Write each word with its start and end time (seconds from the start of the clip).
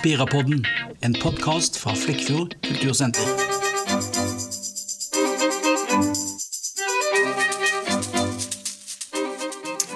Spirapodden, 0.00 0.62
en 1.04 1.12
podkast 1.20 1.74
fra 1.76 1.92
Flekkefjord 1.92 2.54
kultursenter. 2.64 3.26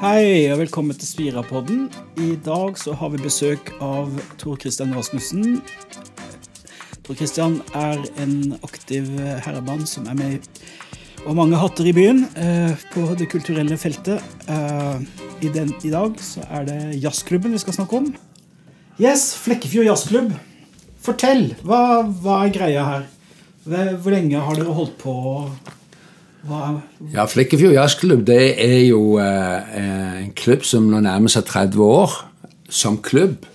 Hei 0.02 0.44
og 0.52 0.60
velkommen 0.60 0.98
til 1.00 1.08
Spirapodden. 1.08 1.86
I 2.20 2.34
dag 2.44 2.76
så 2.76 2.92
har 3.00 3.14
vi 3.14 3.22
besøk 3.24 3.72
av 3.80 4.12
Tor 4.36 4.60
Christian 4.60 4.92
Rasmussen. 4.92 5.62
Tor 7.00 7.16
Christian 7.16 7.62
er 7.72 8.04
en 8.20 8.58
aktiv 8.60 9.08
herremann 9.48 9.88
som 9.88 10.12
er 10.12 10.20
med 10.20 10.62
og 11.24 11.32
mange 11.40 11.56
hatter 11.56 11.88
i 11.88 11.96
byen 11.96 12.26
eh, 12.36 12.76
på 12.92 13.08
det 13.16 13.30
kulturelle 13.32 13.80
feltet. 13.80 14.20
Eh, 14.52 15.00
i, 15.40 15.48
den, 15.48 15.72
I 15.80 15.96
dag 15.96 16.20
så 16.20 16.44
er 16.52 16.68
det 16.68 16.80
jazzklubben 17.00 17.56
vi 17.56 17.64
skal 17.64 17.80
snakke 17.80 18.04
om. 18.04 18.12
Yes, 19.02 19.32
Flekkefjord 19.42 19.88
jazzklubb. 19.88 20.34
Fortell! 21.02 21.48
Hva, 21.66 22.04
hva 22.22 22.44
er 22.44 22.52
greia 22.54 22.84
her? 22.86 23.08
Hvor 23.64 24.12
lenge 24.14 24.38
har 24.38 24.54
dere 24.54 24.76
holdt 24.76 24.94
på? 25.00 25.14
Hva 26.46 26.60
Ja, 27.10 27.24
Flekkefjord 27.26 27.74
jazzklubb 27.74 28.22
det 28.28 28.54
er 28.62 28.84
jo 28.84 29.16
eh, 29.18 29.74
en 30.20 30.30
klubb 30.38 30.62
som 30.68 30.86
nå 30.92 31.02
nærmer 31.02 31.32
seg 31.32 31.48
30 31.50 31.82
år. 31.82 32.14
Som 32.70 33.00
klubb 33.02 33.48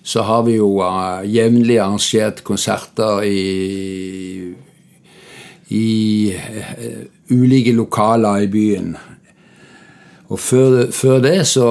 så 0.00 0.24
har 0.24 0.46
vi 0.48 0.56
jo 0.56 0.78
uh, 0.80 1.20
jevnlig 1.28 1.76
arrangert 1.76 2.40
konserter 2.46 3.20
i 3.28 4.54
i 5.70 6.32
uh, 6.32 7.02
ulike 7.30 7.76
lokaler 7.76 8.46
i 8.46 8.50
byen. 8.50 8.94
Og 10.32 10.40
før, 10.40 10.86
før, 10.90 11.20
det 11.20 11.46
så 11.52 11.68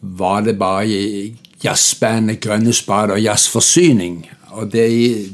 var 0.00 0.44
det 0.46 0.58
bare 0.60 0.86
jazzbandet 1.64 2.40
Grønne 2.40 2.72
Spade 2.72 3.12
og 3.12 3.22
Jazzforsyning. 3.22 4.26
Og 4.50 4.72
det, 4.72 4.88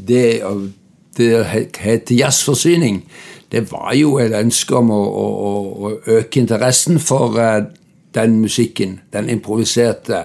det, 0.08 0.42
det 1.16 1.46
heter 1.78 2.14
Jazzforsyning. 2.14 3.05
Det 3.52 3.72
var 3.72 3.94
jo 3.94 4.19
et 4.19 4.34
ønske 4.34 4.77
om 4.77 4.91
å, 4.91 5.02
å, 5.02 5.27
å 5.86 5.92
øke 6.19 6.41
interessen 6.41 6.98
for 6.98 7.38
uh, 7.38 7.62
den 8.14 8.41
musikken. 8.41 9.00
Den 9.12 9.30
improviserte 9.30 10.24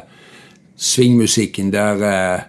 swingmusikken 0.75 1.69
der 1.73 2.01
uh, 2.01 2.41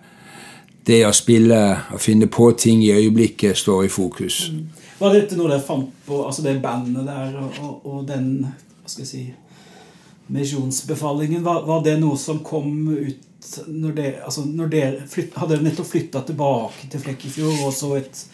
det 0.86 1.05
å 1.06 1.12
spille 1.14 1.61
og 1.92 2.00
finne 2.00 2.27
på 2.27 2.50
ting 2.58 2.83
i 2.83 2.91
øyeblikket 2.92 3.58
står 3.58 3.84
i 3.84 3.92
fokus. 3.92 4.48
Mm. 4.50 4.64
Var 5.03 5.14
dette 5.14 5.36
noe 5.39 5.50
dere 5.50 5.62
fant 5.62 5.91
på, 6.06 6.20
altså 6.27 6.45
det 6.45 6.61
bandet 6.62 7.06
der 7.06 7.36
og, 7.42 7.58
og, 7.62 7.86
og 7.86 8.03
den 8.08 8.28
hva 8.83 8.91
skal 8.91 9.05
jeg 9.05 9.11
si, 9.11 9.23
misjonsbefalingen? 10.34 11.45
Var, 11.45 11.62
var, 11.67 11.83
det 11.84 11.97
noe 12.00 12.19
som 12.19 12.41
kom 12.42 12.89
ut 12.91 13.28
når 13.67 13.97
det, 13.97 14.09
altså 14.25 14.45
når 14.47 14.73
det 14.73 14.85
flytt, 15.11 15.35
Hadde 15.37 15.57
dere 15.57 15.67
nettopp 15.67 15.91
flytta 15.91 16.23
tilbake 16.29 16.89
til 16.93 17.03
Flekkefjord 17.03 17.67
og 17.67 17.75
så 17.77 17.93
et 17.98 18.25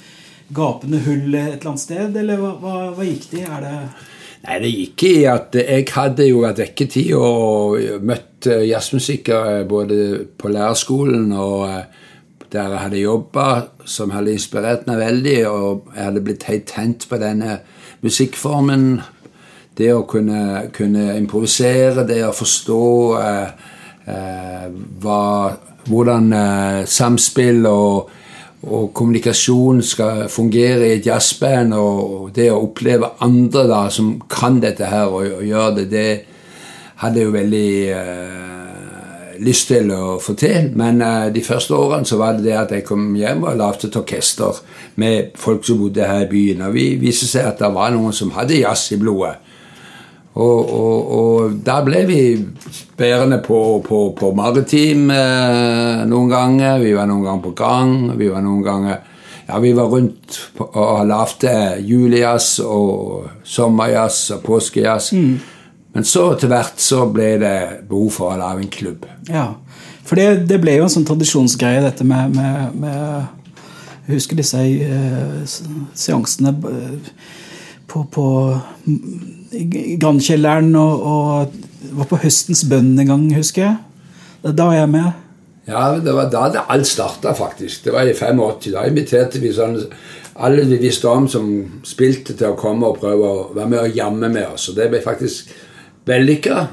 gapende 0.55 1.01
hull 1.05 1.35
et 1.35 1.59
eller 1.59 1.73
annet 1.73 1.83
sted, 1.83 2.17
eller 2.17 2.41
hva, 2.41 2.55
hva, 2.63 2.77
hva 2.97 3.07
gikk 3.09 3.29
det 3.33 3.43
i? 3.43 3.49
Er 3.49 3.65
det 3.65 3.75
Nei, 4.39 4.59
det 4.63 4.69
gikk 4.71 5.03
i 5.09 5.15
at 5.27 5.57
jeg 5.59 5.85
hadde 5.91 6.29
jo 6.29 6.45
vært 6.45 6.61
vekketid 6.63 7.09
og 7.19 8.03
møtt 8.07 8.47
jazzmusikere 8.47 9.65
både 9.69 9.97
på 10.39 10.53
lærerskolen 10.55 11.33
og 11.35 11.65
der 12.53 12.71
jeg 12.73 12.81
hadde 12.81 13.01
jobba, 13.03 13.47
som 13.85 14.13
hadde 14.15 14.33
inspirert 14.33 14.87
meg 14.89 15.01
veldig. 15.03 15.39
Og 15.51 15.91
jeg 15.95 16.05
hadde 16.05 16.25
blitt 16.25 16.47
helt 16.49 16.69
tent 16.71 17.09
på 17.09 17.21
denne 17.21 17.59
musikkformen. 18.05 18.87
Det 19.79 19.91
å 19.95 20.05
kunne, 20.11 20.69
kunne 20.75 21.13
improvisere, 21.19 22.07
det 22.09 22.23
å 22.27 22.35
forstå 22.35 22.85
eh, 23.21 23.43
eh, 23.43 23.77
hva, 25.03 25.23
hvordan 25.89 26.33
eh, 26.33 26.87
samspill 26.87 27.67
og, 27.67 28.11
og, 28.63 28.91
kommunikasjon 28.95 29.83
skal 29.83 30.27
fungere 30.33 30.89
i 30.89 30.97
et 30.99 31.07
jazzband, 31.07 31.75
og 31.75 32.31
det 32.37 32.51
å 32.53 32.63
oppleve 32.67 33.15
andre 33.25 33.67
da 33.71 33.85
som 33.93 34.17
kan 34.31 34.61
dette 34.63 34.89
her, 34.89 35.09
og, 35.09 35.41
og 35.41 35.47
gjør 35.47 35.79
det, 35.81 35.89
det 35.93 36.11
hadde 37.05 37.25
jo 37.25 37.35
veldig 37.35 37.71
eh, 37.95 38.49
lyst 39.45 39.69
til 39.71 39.93
å 39.95 40.19
få 40.23 40.35
til. 40.39 40.73
Men 40.79 41.03
uh, 41.03 41.29
de 41.31 41.43
første 41.47 41.77
årene 41.77 42.09
så 42.09 42.19
var 42.19 42.35
det 42.35 42.49
det 42.49 42.57
at 42.59 42.73
jeg 42.75 42.87
kom 42.89 43.13
hjem 43.15 43.45
og 43.47 43.61
lagde 43.61 43.87
et 43.87 43.99
orkester 44.01 44.59
med 44.99 45.37
folk 45.39 45.63
som 45.67 45.79
bodde 45.79 46.09
her 46.09 46.25
i 46.25 46.31
byen. 46.33 46.65
Og 46.67 46.75
vi 46.75 46.89
viste 46.99 47.29
seg 47.31 47.47
at 47.47 47.63
det 47.63 47.71
var 47.75 47.95
noen 47.95 48.17
som 48.17 48.35
hadde 48.35 48.59
jazz 48.59 48.89
i 48.97 48.99
blodet. 48.99 49.37
Og, 50.39 50.71
og, 50.71 51.13
og 51.19 51.55
da 51.67 51.81
ble 51.83 52.05
vi 52.07 52.21
bærende 52.99 53.41
på, 53.43 53.61
på, 53.83 54.03
på 54.19 54.33
maritim 54.39 55.09
eh, 55.11 56.05
noen 56.07 56.31
ganger. 56.31 56.83
Vi 56.83 56.95
var 56.95 57.09
noen 57.11 57.25
ganger 57.27 57.47
på 57.49 57.55
gang. 57.59 57.95
Vi 58.19 58.31
var 58.31 58.45
noen 58.47 58.67
ganger 58.67 58.99
ja, 59.49 59.59
vi 59.59 59.71
var 59.73 59.89
rundt 59.89 60.37
og 60.61 61.07
lagde 61.09 61.53
julejazz 61.81 62.59
og 62.61 63.31
sommerjazz 63.49 64.35
og 64.37 64.43
påskejazz. 64.45 65.15
Mm. 65.17 65.39
Men 65.97 66.05
så 66.05 66.27
til 66.37 66.53
hvert 66.53 66.83
så 66.85 67.07
ble 67.09 67.31
det 67.41 67.55
behov 67.89 68.11
for 68.13 68.35
å 68.35 68.37
lage 68.41 68.67
en 68.67 68.73
klubb. 68.73 69.09
Ja, 69.31 69.55
For 70.05 70.21
det, 70.21 70.45
det, 70.49 70.61
ble 70.61 70.77
jo 70.77 70.85
en 70.87 70.93
sånn 70.93 71.09
tradisjonsgreie, 71.09 71.83
dette 71.85 72.05
med, 72.05 72.37
med, 72.37 72.77
med 72.81 74.07
Jeg 74.09 74.21
husker 74.21 74.39
disse 74.39 74.61
uh, 74.61 75.57
seansene 75.93 76.55
eh, 76.71 77.17
på, 77.89 78.05
på 78.13 78.27
Grandkjelleren 80.01 80.75
og, 80.77 81.07
og 81.09 81.95
var 81.99 82.11
på 82.11 82.21
Høstens 82.23 82.65
bønn 82.69 82.99
en 82.99 83.13
gang, 83.13 83.25
husker 83.37 83.65
jeg. 83.65 83.77
Da 84.45 84.69
var 84.69 84.77
jeg 84.77 84.91
med. 84.93 85.25
Ja, 85.69 85.99
det 86.01 86.15
var 86.17 86.31
da 86.33 86.47
det 86.53 86.65
alt 86.73 86.89
starta, 86.89 87.35
faktisk. 87.37 87.85
Det 87.85 87.93
var 87.93 88.09
i 88.09 88.15
85. 88.17 88.71
Da 88.73 88.87
inviterte 88.89 89.41
vi 89.43 89.53
sånn 89.53 89.77
alle 90.39 90.63
vi 90.69 90.79
visste 90.81 91.11
om 91.11 91.27
som 91.29 91.49
spilte, 91.85 92.37
til 92.39 92.53
å 92.53 92.59
komme 92.59 92.89
og 92.89 93.01
prøve 93.03 93.27
å 93.27 93.49
være 93.57 93.73
med 93.73 93.81
og 93.83 93.97
jamme 93.99 94.31
med 94.33 94.55
oss. 94.55 94.69
Og 94.71 94.79
det 94.79 94.87
ble 94.93 95.03
faktisk 95.05 95.51
vellykka. 96.09 96.69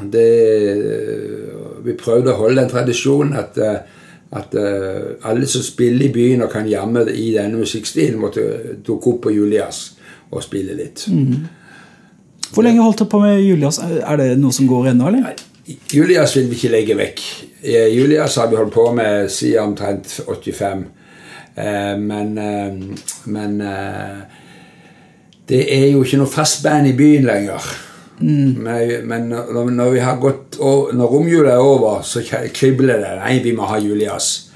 Vi 1.86 1.98
prøvde 2.00 2.32
å 2.32 2.40
holde 2.40 2.62
den 2.62 2.72
tradisjonen 2.72 3.36
at, 3.42 3.58
at 4.36 4.56
eh, 4.60 5.18
alle 5.28 5.50
som 5.50 5.66
spiller 5.66 6.08
i 6.08 6.14
byen 6.14 6.46
og 6.46 6.54
kan 6.54 6.70
jamme 6.70 7.08
i 7.12 7.32
denne 7.36 7.60
musikkstilen, 7.60 8.22
måtte 8.22 8.78
dukke 8.86 9.16
opp 9.16 9.22
på 9.26 9.36
Julias 9.36 9.95
og 10.32 10.44
spille 10.44 10.76
litt. 10.78 11.06
Mm. 11.12 11.46
Hvor 12.54 12.66
lenge 12.66 12.84
holdt 12.84 13.04
du 13.04 13.10
på 13.10 13.20
med 13.24 13.42
Julias? 13.44 13.80
Er 13.82 14.20
det 14.22 14.30
noe 14.40 14.56
som 14.56 14.68
går 14.70 14.92
ennå, 14.94 15.10
eller? 15.12 15.36
Julias 15.94 16.36
vil 16.38 16.50
vi 16.50 16.60
ikke 16.60 16.74
legge 16.74 16.98
vekk. 16.98 17.24
Julias 17.96 18.38
har 18.38 18.52
vi 18.52 18.60
holdt 18.60 18.76
på 18.76 18.86
med 18.96 19.32
siden 19.34 19.72
omtrent 19.72 20.20
85. 20.28 20.86
Eh, 21.56 21.96
men, 21.98 22.36
men 23.26 23.58
det 25.50 25.62
er 25.74 25.90
jo 25.92 26.04
ikke 26.06 26.22
noe 26.22 26.30
fast 26.30 26.64
band 26.66 26.90
i 26.90 26.96
byen 26.98 27.26
lenger. 27.26 27.66
Mm. 28.20 28.56
Men, 28.64 29.08
men 29.08 29.28
når, 29.30 29.70
når, 29.76 29.92
vi 29.92 30.00
har 30.00 30.20
gått 30.22 30.58
når 30.60 31.12
romjula 31.12 31.56
er 31.58 31.64
over, 31.64 32.02
så 32.08 32.24
kribler 32.54 33.02
det. 33.02 33.14
Nei, 33.20 33.40
vi 33.44 33.54
må 33.58 33.68
ha 33.70 33.80
julijazz. 33.82 34.52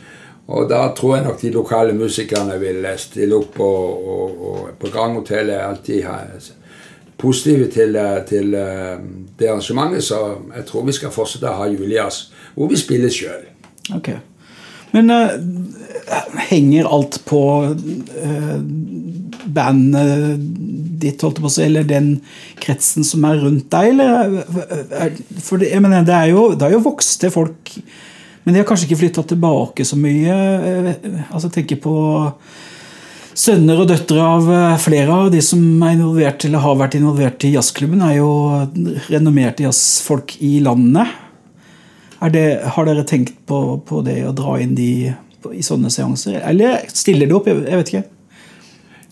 Og 0.49 0.69
da 0.69 0.87
tror 0.97 1.15
jeg 1.15 1.25
nok 1.27 1.41
de 1.41 1.51
lokale 1.53 1.93
musikerne 1.93 2.55
vil 2.61 2.85
stille 2.97 3.37
opp. 3.37 3.59
Og, 3.61 4.07
og, 4.13 4.39
og 4.51 4.71
på 4.81 4.89
Granghotellet 4.93 5.55
er 5.55 5.67
alltid 5.67 6.07
positive 7.19 7.67
til, 7.73 7.97
til, 8.27 8.55
eh, 8.57 8.97
det 9.39 9.51
arrangementet. 9.51 10.03
Så 10.03 10.19
jeg 10.55 10.65
tror 10.65 10.87
vi 10.87 10.97
skal 10.97 11.13
fortsette 11.13 11.51
å 11.51 11.59
ha 11.59 11.69
Julias, 11.69 12.29
hvor 12.55 12.71
vi 12.71 12.79
spiller 12.79 13.13
sjøl. 13.13 13.45
Okay. 13.95 14.17
Men 14.91 15.11
uh, 15.13 15.35
henger 16.49 16.87
alt 16.89 17.19
på 17.29 17.41
uh, 17.69 18.59
bandet 19.45 20.39
ditt, 20.99 21.21
holdt 21.21 21.41
på 21.41 21.49
å 21.49 21.53
si, 21.53 21.63
eller 21.67 21.85
den 21.87 22.15
kretsen 22.61 23.05
som 23.07 23.25
er 23.29 23.41
rundt 23.43 23.69
deg? 23.71 23.93
Eller? 23.93 24.39
For 25.37 25.61
det, 25.61 25.69
jeg 25.73 25.83
mener, 25.85 26.05
det, 26.07 26.15
er 26.15 26.33
jo, 26.33 26.49
det 26.57 26.67
er 26.67 26.75
jo 26.75 26.85
vokste 26.89 27.31
folk, 27.33 27.73
men 28.43 28.53
de 28.53 28.61
har 28.61 28.67
kanskje 28.67 28.87
ikke 28.89 29.01
flytta 29.03 29.23
tilbake 29.29 29.85
så 29.85 29.97
mye. 29.99 30.35
Altså, 31.29 31.51
tenker 31.53 31.79
på 31.83 31.93
sønner 33.39 33.79
og 33.79 33.89
døtre 33.91 34.25
av 34.25 34.51
flere 34.83 35.15
av 35.15 35.31
de 35.33 35.41
som 35.43 35.61
er 35.85 35.95
involvert 35.95 36.45
eller 36.47 36.63
har 36.63 36.77
vært 36.79 36.97
involvert 36.99 37.45
i 37.47 37.53
jazzklubben, 37.53 38.03
er 38.03 38.17
jo 38.17 38.31
renommerte 39.11 39.67
jazzfolk 39.67 40.37
i 40.45 40.57
landet. 40.65 41.17
Det, 42.33 42.45
har 42.75 42.87
dere 42.87 43.05
tenkt 43.07 43.37
på, 43.47 43.79
på, 43.87 44.01
det 44.03 44.21
å 44.27 44.35
dra 44.35 44.57
inn 44.59 44.75
de 44.75 44.91
i 45.55 45.63
sånne 45.63 45.91
seanser? 45.93 46.41
Eller 46.43 46.83
stiller 46.91 47.29
det 47.29 47.37
opp? 47.37 47.47
Jeg, 47.47 47.63
jeg 47.63 47.79
vet 47.79 47.93
ikke. 47.93 48.07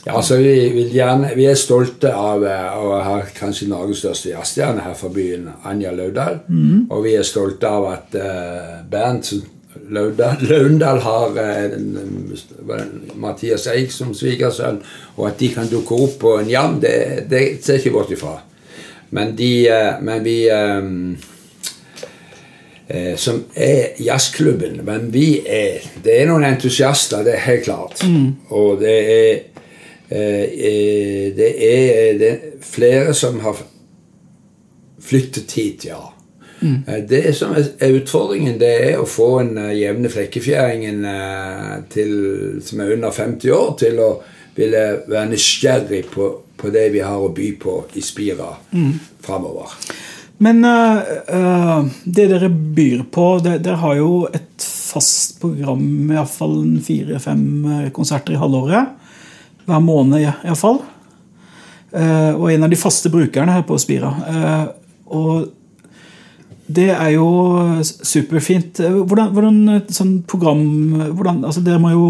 Ja, 0.07 0.15
altså 0.15 0.38
vi, 0.39 0.86
gjerne, 0.94 1.33
vi, 1.36 1.45
er 1.50 1.57
stolte 1.59 2.13
av 2.15 2.45
eh, 2.48 2.77
å 2.80 3.00
ha 3.04 3.18
kanskje 3.36 3.68
Norges 3.68 4.00
største 4.06 4.31
jazzstjerne 4.31 4.86
her 4.86 4.95
fra 4.95 5.12
byen, 5.12 5.50
Anja 5.68 5.92
Laudal. 5.92 6.39
Mm. 6.48 6.88
Og 6.88 7.04
vi 7.04 7.18
er 7.19 7.27
stolte 7.27 7.68
av 7.68 7.89
at 7.92 8.15
uh, 8.15 8.77
Bernt 8.88 9.33
Laundal 9.92 11.01
har 11.04 11.36
uh, 11.36 11.75
Mathias 13.19 13.68
Eik 13.74 13.92
som 13.92 14.15
svigersønn, 14.15 14.80
og 15.18 15.27
at 15.33 15.42
de 15.44 15.51
kan 15.57 15.68
dukke 15.68 16.00
opp 16.07 16.15
på 16.24 16.38
en 16.39 16.51
jam, 16.51 16.80
det, 16.80 17.27
det 17.27 17.44
ser 17.65 17.81
ikke 17.81 17.98
bort 17.98 18.15
ifra. 18.15 18.38
Men, 19.12 19.36
de, 19.36 19.51
uh, 19.68 20.00
men 20.07 20.24
vi 20.24 20.38
um, 20.56 21.18
eh, 22.88 23.15
som 23.19 23.44
er 23.54 24.00
jazzklubben. 24.00 24.80
Men 24.88 25.12
vi 25.12 25.42
er 25.44 25.83
Det 26.04 26.21
er 26.21 26.27
noen 26.30 26.48
entusiaster, 26.48 27.24
det 27.24 27.36
er 27.36 27.45
helt 27.50 27.63
klart. 27.68 28.04
Og 28.50 28.80
det 28.80 28.98
er 29.19 29.39
det 30.09 31.48
er 31.68 32.19
det 32.19 32.30
er 32.30 32.38
flere 32.63 33.13
som 33.18 33.42
har 33.44 33.59
flyttet 35.04 35.51
hit, 35.51 35.86
ja. 35.89 36.00
Mm. 36.62 37.07
Det 37.09 37.36
som 37.38 37.54
er 37.54 37.94
utfordringen, 38.00 38.57
det 38.59 38.71
er 38.89 39.01
å 39.01 39.06
få 39.06 39.27
en 39.44 39.51
uh, 39.59 39.75
jevne 39.77 40.09
flekkefjæringen 40.09 41.04
eh, 41.06 41.75
til, 41.94 42.13
som 42.65 42.81
er 42.81 42.95
under 42.95 43.13
50 43.13 43.54
år, 43.54 43.69
til 43.77 44.01
å 44.01 44.09
ville 44.57 44.83
være 45.06 45.30
nysgjerrig 45.36 46.01
på, 46.09 46.31
på 46.57 46.71
det 46.74 46.88
vi 46.95 47.04
har 47.06 47.21
å 47.21 47.30
by 47.30 47.51
på 47.62 47.75
i 48.00 48.01
Spira 48.01 48.50
framover. 49.21 49.75
Men 50.38 50.65
eh, 50.65 50.98
eh, 51.27 51.86
det 52.04 52.27
dere 52.30 52.50
byr 52.50 53.04
på 53.13 53.25
Dere 53.45 53.77
har 53.81 53.98
jo 53.98 54.12
et 54.30 54.65
fast 54.88 55.39
program, 55.42 56.12
iallfall 56.13 56.59
fire-fem 56.86 57.45
eh, 57.74 57.88
konserter 57.94 58.36
i 58.36 58.42
halvåret. 58.42 58.94
Hver 59.68 59.84
måned, 59.84 60.24
iallfall. 60.24 60.81
Uh, 61.92 62.34
og 62.36 62.50
en 62.52 62.66
av 62.68 62.72
de 62.72 62.80
faste 62.80 63.12
brukerne 63.12 63.54
her 63.56 63.64
på 63.68 63.78
Spira. 63.80 64.10
Eh, 64.28 64.66
og 65.16 65.54
det 66.68 66.90
er 66.92 67.14
jo 67.16 67.28
superfint. 67.84 68.81
Eh, 68.84 68.98
Hvordan, 69.08 69.31
hvordan 69.31 69.60
sånn 69.94 70.18
program 70.28 70.66
hvordan, 71.16 71.46
altså 71.48 71.64
Dere 71.64 71.80
må 71.80 71.94
jo 71.94 72.10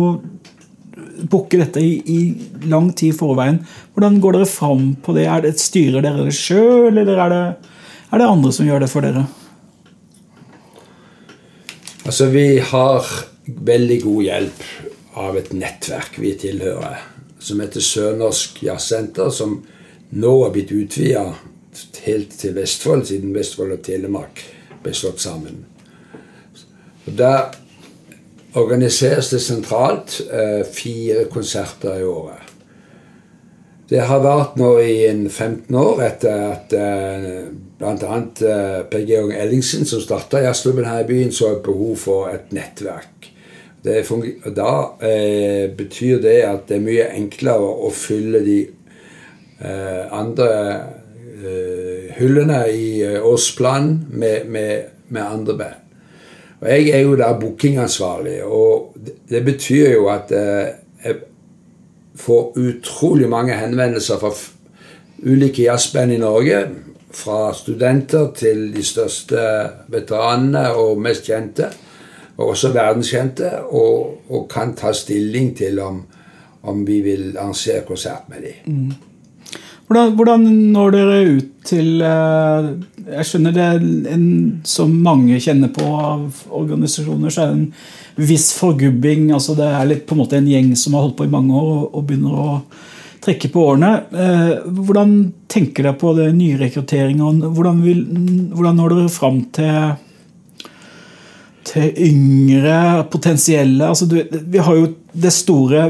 booke 1.29 1.57
dette 1.59 1.81
i, 1.81 1.97
i 2.05 2.67
lang 2.69 2.91
tid 2.93 3.13
i 3.13 3.17
forveien. 3.17 3.59
Hvordan 3.95 4.19
går 4.21 4.37
dere 4.37 4.49
fram 4.49 4.91
på 5.03 5.15
det? 5.17 5.25
Er 5.29 5.43
det 5.45 5.55
Styrer 5.61 6.05
dere 6.05 6.27
det 6.27 6.35
sjøl, 6.37 6.93
eller 6.93 7.21
er 7.25 7.33
det, 7.33 7.43
er 8.11 8.21
det 8.21 8.29
andre 8.29 8.53
som 8.53 8.69
gjør 8.69 8.85
det 8.85 8.91
for 8.91 9.05
dere? 9.05 9.25
Altså, 12.07 12.29
vi 12.31 12.47
har 12.63 13.09
veldig 13.45 13.99
god 14.05 14.23
hjelp 14.27 14.65
av 15.17 15.37
et 15.39 15.49
nettverk 15.57 16.19
vi 16.21 16.35
tilhører, 16.39 17.01
som 17.39 17.61
heter 17.61 17.83
Sørnorsk 17.83 18.63
Jazzsenter, 18.65 19.29
som 19.29 19.59
nå 20.09 20.33
har 20.43 20.53
blitt 20.55 20.71
utvida 20.71 21.29
helt 22.05 22.33
til 22.39 22.55
Vestfold, 22.57 23.05
siden 23.05 23.35
Vestfold 23.35 23.75
og 23.75 23.83
Telemark 23.85 24.41
ble 24.83 24.93
slått 24.95 25.21
sammen. 25.21 25.65
Og 27.07 27.13
Der 27.17 27.53
organiseres 28.57 29.29
det 29.29 29.41
sentralt 29.43 30.21
eh, 30.31 30.63
fire 30.65 31.27
konserter 31.29 31.99
i 31.99 32.05
året. 32.07 32.53
Det 33.87 34.01
har 34.03 34.19
vært 34.19 34.57
nå 34.59 34.73
i 34.83 35.05
en 35.07 35.27
15 35.29 35.75
år 35.79 36.01
etter 36.03 36.41
at 36.49 36.73
eh, 36.75 37.45
bl.a. 37.79 38.17
Eh, 38.49 38.81
Per 38.89 39.05
Georg 39.07 39.35
Ellingsen, 39.37 39.85
som 39.87 40.01
starta 40.03 40.41
jazzklubben 40.43 40.87
her 40.89 41.05
i 41.05 41.07
byen, 41.07 41.31
så 41.31 41.53
et 41.53 41.63
behov 41.63 41.95
for 42.01 42.31
et 42.33 42.51
nettverk. 42.55 43.29
Det 43.83 44.01
da 44.55 44.71
eh, 45.05 45.69
betyr 45.77 46.21
det 46.21 46.37
at 46.43 46.65
det 46.67 46.79
er 46.79 46.85
mye 46.85 47.09
enklere 47.15 47.67
å 47.87 47.91
fylle 47.93 48.41
de 48.43 48.57
eh, 48.65 50.03
andre 50.11 50.49
eh, 51.37 52.07
hullene 52.17 52.63
i 52.73 52.87
eh, 53.05 53.19
årsplanen 53.21 54.07
med, 54.09 54.49
med, 54.49 54.89
med 55.09 55.21
andre 55.21 55.57
band. 55.57 55.83
Og 56.57 56.69
jeg 56.71 56.89
er 56.89 57.05
jo 57.05 57.15
da 57.19 57.31
bookingansvarlig, 57.37 58.39
og 58.43 58.97
det, 58.97 59.19
det 59.29 59.43
betyr 59.45 59.93
jo 59.93 60.07
at 60.09 60.33
eh, 60.33 60.73
jeg 61.05 61.19
får 62.17 62.57
utrolig 62.57 63.29
mange 63.29 63.53
henvendelser 63.53 64.17
fra 64.17 64.33
ulike 65.21 65.67
jazzband 65.67 66.17
i 66.17 66.21
Norge. 66.21 66.65
Fra 67.17 67.53
studenter 67.55 68.33
til 68.35 68.67
de 68.75 68.83
største 68.83 69.41
veteranene 69.89 70.73
og 70.75 70.99
mest 71.01 71.29
kjente. 71.29 71.69
Og 72.37 72.53
også 72.53 72.73
verdenskjente. 72.75 73.51
Og, 73.73 74.23
og 74.29 74.47
kan 74.51 74.75
ta 74.77 74.93
stilling 74.93 75.53
til 75.57 75.79
om, 75.83 76.01
om 76.67 76.87
vi 76.87 77.01
vil 77.05 77.29
arrangere 77.37 77.85
konsert 77.87 78.29
med 78.29 78.45
dem. 78.45 78.89
Hvordan, 79.87 80.15
hvordan 80.19 80.41
når 80.73 80.91
dere 80.91 81.19
ut 81.37 81.51
til 81.67 82.01
eh, 82.03 82.65
Jeg 83.07 83.27
skjønner 83.29 83.53
det 83.55 83.67
en, 84.11 84.25
som 84.67 84.91
mange 84.91 85.39
kjenner 85.39 85.71
på 85.71 85.85
av 85.87 86.41
organisasjoner, 86.51 87.31
så 87.31 87.45
er 87.45 87.53
det 87.53 87.61
en 87.61 88.27
viss 88.27 88.49
forgubbing. 88.57 89.29
altså 89.31 89.55
Det 89.55 89.67
er 89.67 89.87
litt 89.87 90.03
på 90.07 90.15
en 90.15 90.21
måte 90.25 90.39
en 90.41 90.49
gjeng 90.51 90.73
som 90.75 90.97
har 90.97 91.07
holdt 91.07 91.15
på 91.21 91.29
i 91.29 91.31
mange 91.31 91.55
år 91.55 91.69
og, 91.77 91.85
og 91.95 92.03
begynner 92.09 92.35
å 92.35 92.57
trekke 93.23 93.51
på 93.53 93.63
årene. 93.71 93.93
Eh, 94.11 94.51
hvordan 94.67 95.15
tenker 95.51 95.87
dere 95.87 95.99
på 95.99 96.11
det 96.19 96.27
nye 96.35 96.59
rekrutteringen? 96.59 97.39
Hvordan, 97.47 97.79
vil, 97.85 98.03
hvordan 98.55 98.81
når 98.81 98.95
dere 98.97 99.13
fram 99.13 99.41
til 99.55 99.95
til 101.67 101.91
yngre 102.07 103.03
potensielle 103.11 103.89
altså 103.89 104.07
du, 104.09 104.21
Vi 104.31 104.61
har 104.63 104.77
jo 104.77 104.93
det 105.11 105.33
store 105.35 105.87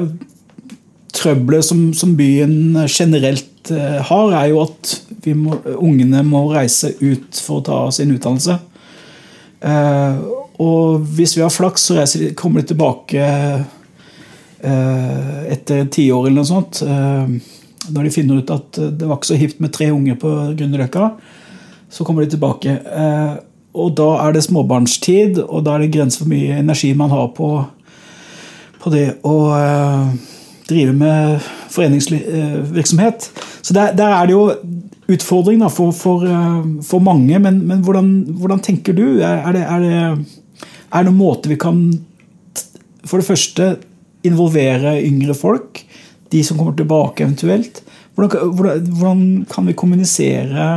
trøbbelet 1.18 1.66
som, 1.66 1.82
som 1.98 2.16
byen 2.18 2.78
generelt 2.88 3.72
eh, 3.74 4.00
har, 4.06 4.34
er 4.38 4.52
jo 4.52 4.64
at 4.66 4.94
må, 5.36 5.58
ungene 5.76 6.22
må 6.28 6.44
reise 6.52 6.94
ut 7.02 7.40
for 7.42 7.60
å 7.60 7.66
ta 7.66 7.80
sin 7.96 8.14
utdannelse. 8.14 8.58
Eh, 9.66 10.20
og 10.64 11.08
hvis 11.18 11.36
vi 11.38 11.44
har 11.44 11.54
flaks, 11.54 11.90
så 11.90 12.06
de, 12.20 12.32
kommer 12.38 12.62
de 12.62 12.72
tilbake 12.72 13.26
eh, 14.62 15.42
etter 15.54 15.90
ti 15.94 16.08
år 16.14 16.28
eller 16.28 16.42
noe 16.42 16.50
sånt. 16.50 16.82
Eh, 16.86 17.58
når 17.94 18.08
de 18.08 18.14
finner 18.14 18.42
ut 18.42 18.54
at 18.54 18.78
det 18.78 19.08
var 19.08 19.20
ikke 19.20 19.32
så 19.32 19.42
hipt 19.42 19.62
med 19.64 19.74
tre 19.76 19.90
unger 19.94 20.18
på 20.22 20.32
Grünerløkka, 20.58 21.12
så 21.90 22.06
kommer 22.06 22.26
de 22.26 22.34
tilbake. 22.36 22.74
Eh, 22.78 23.36
og 23.78 23.94
da 23.98 24.10
er 24.26 24.36
det 24.36 24.44
småbarnstid, 24.48 25.42
og 25.46 25.66
da 25.66 25.76
er 25.76 25.86
det 25.86 25.94
grenser 25.94 26.24
for 26.24 26.32
mye 26.32 26.58
energi 26.62 26.94
man 26.98 27.14
har 27.14 27.30
på, 27.38 27.52
på 28.82 28.94
det 28.94 29.06
å 29.28 29.36
eh, 29.58 30.10
drive 30.68 30.96
med 30.98 31.48
foreningsvirksomhet. 31.74 33.30
Så 33.62 33.76
der, 33.76 33.94
der 33.98 34.16
er 34.16 34.28
det 34.28 34.36
jo 34.36 34.44
utfordring 35.08 35.62
da, 35.64 35.70
for, 35.72 35.94
for, 35.96 36.26
eh, 36.28 36.60
for 36.88 37.04
mange, 37.04 37.40
men, 37.44 37.62
men 37.68 37.84
hvordan, 37.86 38.12
hvordan, 38.40 38.64
tenker 38.64 38.98
du? 38.98 39.06
Er, 39.22 39.52
det, 39.56 39.64
er, 39.64 39.86
det, 39.86 40.68
er 40.92 41.04
det 41.04 41.10
noen 41.10 41.22
måte 41.22 41.52
vi 41.52 41.60
kan 41.60 41.84
for 43.08 43.22
det 43.22 43.30
første 43.30 43.76
involvere 44.28 44.98
yngre 45.06 45.38
folk? 45.38 45.84
De 46.34 46.44
som 46.44 46.60
kommer 46.60 46.76
tilbake 46.76 47.24
eventuelt? 47.24 47.84
Hvordan, 48.18 48.56
hvordan, 48.58 48.88
hvordan 49.00 49.26
kan 49.52 49.68
vi 49.70 49.78
kommunisere 49.78 50.70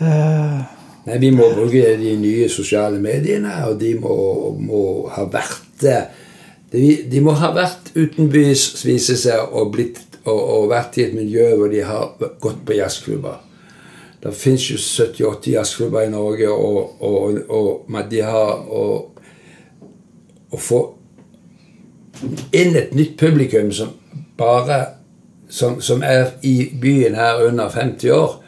eh, 0.00 0.60
Nei, 1.06 1.18
Vi 1.18 1.30
må 1.32 1.48
bruke 1.54 1.96
de 2.00 2.14
nye 2.20 2.48
sosiale 2.52 3.00
mediene, 3.00 3.52
og 3.68 3.78
de 3.80 3.94
må, 3.98 4.16
må 4.60 4.82
ha 5.14 5.24
vært 5.30 5.68
det. 5.80 6.00
De, 6.70 7.20
må 7.24 7.34
ha 7.40 7.50
vært 7.56 7.90
utenbys, 7.96 8.84
viser 8.86 9.18
seg, 9.18 9.40
og, 9.50 9.72
blitt, 9.74 10.02
og, 10.24 10.38
og 10.38 10.68
vært 10.70 11.00
i 11.00 11.06
et 11.08 11.16
miljø 11.16 11.48
hvor 11.56 11.72
de 11.72 11.80
har 11.86 12.12
gått 12.42 12.60
på 12.66 12.76
jazzklubber. 12.78 13.40
Det 14.20 14.34
fins 14.36 14.66
jo 14.68 14.76
70-80 14.76 15.54
jazzklubber 15.54 16.04
i 16.04 16.12
Norge, 16.12 16.50
og, 16.52 17.00
og, 17.00 17.88
men 17.88 18.08
de 18.10 18.20
har 18.20 18.68
å 18.68 20.60
få 20.60 20.80
inn 22.52 22.76
et 22.76 22.92
nytt 22.92 23.16
publikum 23.18 23.70
som 23.72 23.94
bare 24.36 24.80
som, 25.50 25.80
som 25.80 26.02
er 26.02 26.34
i 26.42 26.70
byen 26.80 27.14
her 27.14 27.42
under 27.48 27.68
50 27.68 28.10
år, 28.10 28.39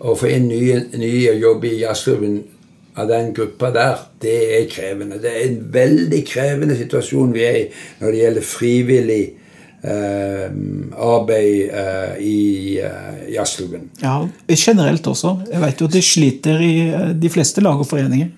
å 0.00 0.14
få 0.18 0.28
inn 0.28 0.48
nye, 0.50 0.82
nye 0.98 1.32
jobb 1.40 1.64
i 1.64 1.78
jazzklubben 1.80 2.36
av 2.96 3.08
den 3.10 3.32
gruppa 3.36 3.70
der, 3.74 3.98
det 4.24 4.36
er 4.56 4.68
krevende. 4.72 5.18
Det 5.20 5.32
er 5.32 5.42
en 5.50 5.58
veldig 5.72 6.22
krevende 6.28 6.76
situasjon 6.78 7.34
vi 7.34 7.44
er 7.44 7.58
i 7.58 7.66
når 8.00 8.12
det 8.14 8.22
gjelder 8.22 8.46
frivillig 8.48 9.20
eh, 9.84 10.46
arbeid 11.04 11.76
eh, 11.82 12.14
i 12.24 12.38
eh, 12.80 13.20
jazzklubben. 13.34 13.90
Ja, 14.00 14.22
generelt 14.48 15.06
også. 15.12 15.34
Jeg 15.52 15.60
vet 15.66 15.80
jo 15.80 15.90
at 15.90 15.96
de 15.98 16.02
sliter 16.04 16.64
i 16.64 16.74
eh, 16.88 17.12
de 17.20 17.32
fleste 17.32 17.64
lag 17.64 17.80
og 17.84 17.88
foreninger 17.90 18.30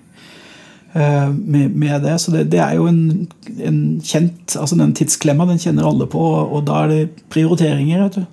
eh, 0.93 1.29
med, 1.31 1.75
med 1.75 2.03
det. 2.03 2.17
Så 2.19 2.35
det, 2.35 2.49
det 2.51 2.59
er 2.63 2.75
jo 2.79 2.89
en, 2.91 3.29
en 3.63 3.83
kjent 4.03 4.57
altså 4.59 4.75
Den 4.79 4.95
tidsklemma 4.97 5.47
den 5.47 5.61
kjenner 5.61 5.87
alle 5.87 6.07
på, 6.11 6.19
og 6.19 6.67
da 6.67 6.83
er 6.83 6.95
det 6.97 7.29
prioriteringer. 7.31 8.03
vet 8.09 8.19
du. 8.19 8.25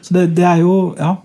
Så 0.00 0.16
det, 0.16 0.30
det 0.40 0.48
er 0.48 0.64
jo 0.64 0.94
Ja. 0.96 1.18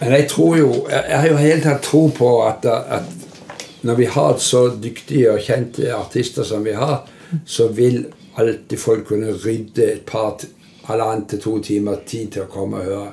Men 0.00 0.14
jeg 0.16 0.28
tror 0.30 0.56
jo, 0.56 0.68
jeg 0.88 1.18
har 1.18 1.28
jo 1.28 1.40
helt 1.40 1.66
tatt 1.66 1.82
tro 1.84 2.06
på 2.16 2.28
at, 2.46 2.64
at 2.64 3.82
når 3.84 3.94
vi 3.94 4.06
har 4.12 4.36
så 4.40 4.66
dyktige 4.82 5.32
og 5.32 5.42
kjente 5.44 5.90
artister 5.94 6.44
som 6.44 6.64
vi 6.64 6.72
har, 6.76 7.04
så 7.46 7.68
vil 7.68 8.06
alltid 8.40 8.78
folk 8.80 9.06
kunne 9.10 9.32
rydde 9.32 9.86
et 9.86 10.06
par 10.08 10.40
halvannen 10.88 11.26
til 11.28 11.40
to 11.40 11.58
timer 11.64 12.00
tid 12.06 12.32
til 12.34 12.46
å 12.46 12.52
komme 12.52 12.80
og 12.80 12.88
høre. 12.88 13.10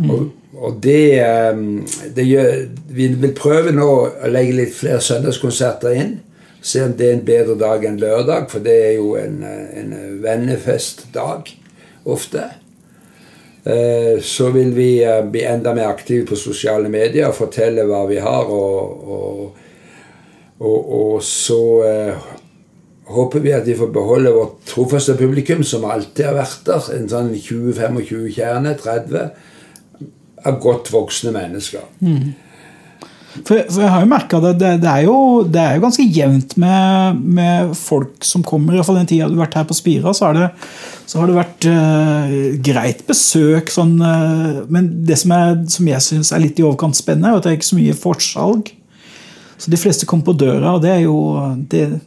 Og, 0.00 0.30
og 0.54 0.78
det, 0.82 1.20
eh, 1.20 1.58
det 2.16 2.24
gjør, 2.24 2.66
Vi 2.88 3.08
vil 3.20 3.34
prøve 3.36 3.72
nå 3.74 3.88
å 3.90 4.30
legge 4.30 4.56
litt 4.56 4.74
flere 4.74 5.00
søndagskonserter 5.04 5.96
inn. 5.98 6.20
Se 6.62 6.82
om 6.84 6.94
det 6.96 7.08
er 7.08 7.16
en 7.16 7.26
bedre 7.26 7.56
dag 7.58 7.84
enn 7.84 8.00
lørdag, 8.00 8.48
for 8.52 8.64
det 8.64 8.76
er 8.86 8.92
jo 8.98 9.14
en, 9.16 9.42
eh, 9.42 9.80
en 9.80 9.94
vennefestdag 10.22 11.52
ofte. 12.04 12.44
Eh, 13.64 14.20
Så 14.22 14.50
vil 14.50 14.70
vi 14.76 15.02
eh, 15.04 15.24
bli 15.24 15.44
enda 15.44 15.74
mer 15.74 15.90
aktive 15.92 16.26
på 16.26 16.36
sosiale 16.36 16.88
medier 16.88 17.28
og 17.28 17.36
fortelle 17.36 17.84
hva 17.84 18.06
vi 18.08 18.20
har. 18.22 18.44
Og, 18.48 19.08
og, 19.08 19.66
Og, 20.60 20.90
og 20.92 21.22
så 21.24 21.56
eh, 21.88 22.24
håper 23.08 23.40
vi 23.40 23.52
at 23.56 23.64
vi 23.66 23.76
får 23.78 23.88
beholde 23.94 24.32
vårt 24.34 24.58
trofaste 24.68 25.14
publikum, 25.16 25.62
som 25.64 25.86
alltid 25.88 26.26
har 26.26 26.34
vært 26.36 26.66
der. 26.66 26.88
En 26.98 27.08
sånn 27.08 27.30
20-25 27.32 28.26
kjerne, 28.34 28.74
30, 28.76 29.30
av 30.44 30.58
godt 30.60 30.92
voksne 30.92 31.32
mennesker. 31.32 31.86
Mm. 32.04 32.34
For, 33.30 33.60
for, 33.70 33.78
jeg 33.78 33.90
har 33.92 34.02
jo 34.02 34.10
merka 34.10 34.40
det, 34.42 34.56
det, 34.58 34.70
det, 34.82 34.90
er 34.90 35.04
jo, 35.06 35.18
det 35.46 35.60
er 35.62 35.76
jo 35.76 35.84
ganske 35.84 36.06
jevnt 36.16 36.56
med, 36.58 37.20
med 37.38 37.76
folk 37.78 38.26
som 38.26 38.42
kommer. 38.46 38.74
Iallfall 38.74 38.98
den 38.98 39.10
tida 39.10 39.28
du 39.30 39.36
har 39.36 39.44
vært 39.44 39.60
her 39.60 39.68
på 39.70 39.76
Spira, 39.78 40.14
så 40.16 40.32
det, 40.34 40.48
så 41.06 41.20
har 41.20 41.30
det 41.30 41.36
vært 41.38 41.68
uh, 41.70 42.34
greit 42.66 43.04
besøk. 43.06 43.70
Sånn, 43.70 43.94
uh, 44.02 44.64
men 44.72 44.90
det 45.06 45.20
som, 45.22 45.36
er, 45.36 45.62
som 45.70 45.92
jeg 45.92 46.06
syns 46.08 46.32
er 46.34 46.42
litt 46.42 46.58
i 46.58 46.66
overkant 46.66 46.98
spennende, 46.98 47.30
er 47.30 47.38
at 47.38 47.46
det 47.46 47.52
er 47.52 47.60
ikke 47.60 47.70
så 47.70 47.78
mye 47.78 47.96
forsalg. 48.02 48.74
Så 49.60 49.70
De 49.70 49.78
fleste 49.78 50.08
kommer 50.10 50.30
på 50.32 50.38
døra, 50.40 50.74
og 50.74 50.82
det 50.82 50.94
er 50.96 51.02
jo 51.04 51.16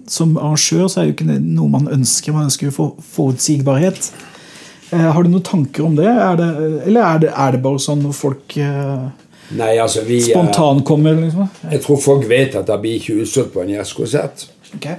som 0.09 0.35
arrangør 0.41 0.87
så 0.89 0.99
er 0.99 1.05
det 1.05 1.11
jo 1.11 1.17
ikke 1.19 1.39
noe 1.39 1.71
man 1.71 1.91
ønsker. 2.01 2.35
Man 2.35 2.49
ønsker 2.49 2.73
for, 2.75 2.97
forutsigbarhet. 3.15 4.11
Uh, 4.91 5.07
har 5.07 5.23
du 5.23 5.31
noen 5.31 5.47
tanker 5.47 5.87
om 5.87 5.95
det? 5.95 6.11
Er 6.11 6.39
det 6.41 6.53
eller 6.89 7.03
er 7.07 7.27
det, 7.29 7.35
er 7.47 7.61
bare 7.63 7.79
sånn 7.79 8.03
når 8.03 8.17
folk 8.25 8.59
Nei, 9.51 9.77
altså 9.77 10.03
vi 10.07 10.17
eh, 10.17 10.29
Spontankommer, 10.29 11.17
liksom? 11.19 11.47
Jeg 11.71 11.81
tror 11.83 11.99
folk 12.01 12.29
vet 12.29 12.55
at 12.55 12.67
det 12.67 12.77
blir 12.81 12.99
ikke 12.99 13.17
utsolgt 13.23 13.53
på 13.53 13.63
en 13.63 13.73
jazzkonsert. 13.75 14.47
Okay. 14.77 14.95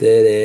Det 0.00 0.14
det, 0.24 0.40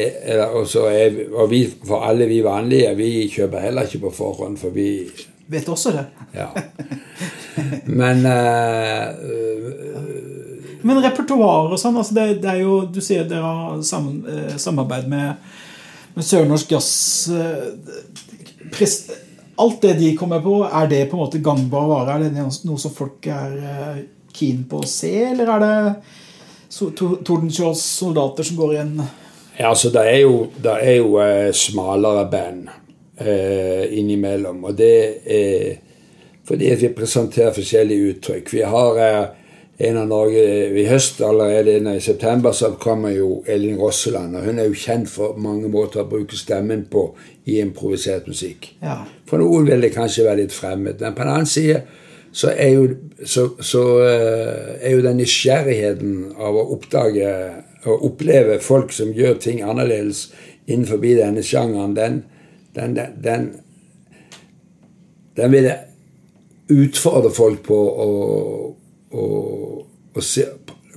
og, 0.51 0.67
er, 0.91 1.15
og 1.31 1.49
vi, 1.49 1.61
for 1.87 2.03
alle 2.03 2.27
vi 2.27 2.41
vanlige, 2.43 2.91
vi 2.95 3.29
kjøper 3.31 3.63
heller 3.63 3.87
ikke 3.87 4.03
på 4.07 4.11
forhånd, 4.17 4.59
for 4.59 4.75
vi 4.75 5.07
Vet 5.47 5.67
også 5.69 5.91
det. 5.93 6.05
Ja. 6.33 6.47
Men 7.85 8.25
uh, 8.25 9.13
Men 10.81 11.03
repertoar 11.03 11.69
og 11.69 11.77
sånn, 11.77 11.97
altså 12.01 12.15
det, 12.17 12.23
det, 12.41 12.49
er 12.49 12.63
jo 12.63 12.79
Du 12.89 12.97
sier 12.97 13.27
dere 13.29 13.45
har 13.45 13.83
sammen, 13.85 14.25
samarbeid 14.57 15.05
med, 15.09 15.37
med 16.17 16.25
Sørnorsk 16.25 16.73
Jazz. 16.73 17.29
Uh, 17.29 17.77
alt 19.55 19.81
det 19.81 19.93
de 19.99 20.11
kommer 20.17 20.41
på, 20.43 20.57
er 20.67 20.87
det 20.91 21.05
på 21.09 21.17
en 21.17 21.23
måte 21.23 21.41
gangbar 21.43 21.87
vare? 21.89 22.15
Er 22.15 22.25
det 22.25 22.45
noe 22.67 22.79
som 22.81 22.93
folk 22.93 23.27
er 23.31 23.55
eh, 23.59 23.99
keen 24.35 24.65
på 24.69 24.81
å 24.83 24.89
se, 24.89 25.13
eller 25.31 25.51
er 25.55 25.63
det 25.63 25.75
Tordenskiolds 26.75 27.83
soldater 28.01 28.43
som 28.43 28.59
går 28.59 28.73
igjen? 28.73 28.97
Ja, 29.55 29.69
altså 29.69 29.89
Det 29.93 30.03
er 30.03 30.19
jo, 30.25 30.47
det 30.59 30.75
er 30.83 30.97
jo 30.97 31.15
eh, 31.23 31.51
smalere 31.55 32.25
band 32.31 32.67
eh, 33.21 33.85
innimellom. 33.99 34.63
Og 34.67 34.75
det 34.75 34.95
er 35.23 35.81
fordi 36.45 36.75
vi 36.77 36.91
presenterer 36.93 37.55
forskjellige 37.55 38.11
uttrykk. 38.11 38.51
Vi 38.53 38.61
har 38.69 38.99
uh, 38.99 39.44
en 39.77 39.97
av 39.97 40.07
Norge 40.07 40.43
I 40.79 40.85
høst 40.87 41.19
allerede 41.25 41.75
i 41.91 42.03
september 42.03 42.55
så 42.55 42.71
kommer 42.79 43.11
jo 43.11 43.41
Elin 43.47 43.77
Rosseland. 43.79 44.35
og 44.35 44.45
Hun 44.47 44.59
er 44.59 44.69
jo 44.69 44.79
kjent 44.79 45.09
for 45.11 45.35
mange 45.35 45.67
måter 45.67 46.03
å 46.03 46.07
bruke 46.07 46.37
stemmen 46.39 46.85
på 46.91 47.09
i 47.45 47.59
improvisert 47.59 48.29
musikk. 48.31 48.69
Ja. 48.81 49.01
For 49.27 49.43
noen 49.43 49.67
vil 49.67 49.83
det 49.83 49.91
kanskje 49.95 50.23
være 50.29 50.45
litt 50.45 50.55
fremmed. 50.55 51.01
Men 51.01 51.15
på 51.17 51.25
den 51.25 51.33
annen 51.33 51.49
side 51.51 51.81
så 52.35 52.53
er 52.55 52.71
jo, 52.71 52.87
så, 53.23 53.49
så 53.59 53.83
uh, 53.99 54.71
er 54.79 54.95
jo 54.95 55.03
den 55.03 55.19
nysgjerrigheten 55.19 56.15
av 56.39 56.55
å 56.55 56.65
oppdage 56.75 57.35
og 57.85 58.07
oppleve 58.09 58.57
folk 58.63 58.95
som 58.95 59.11
gjør 59.15 59.37
ting 59.43 59.61
annerledes 59.63 60.29
innenfor 60.65 61.03
denne 61.03 61.43
sjangeren, 61.45 61.93
den, 61.95 62.23
den, 62.75 62.95
den, 62.95 63.13
den, 63.23 63.51
den 65.37 65.53
vil 65.53 65.69
utfordre 66.73 67.29
folk 67.35 67.61
på 67.67 67.77
å 67.77 68.09
og, 69.11 69.85
og 70.15 70.23
se, 70.23 70.47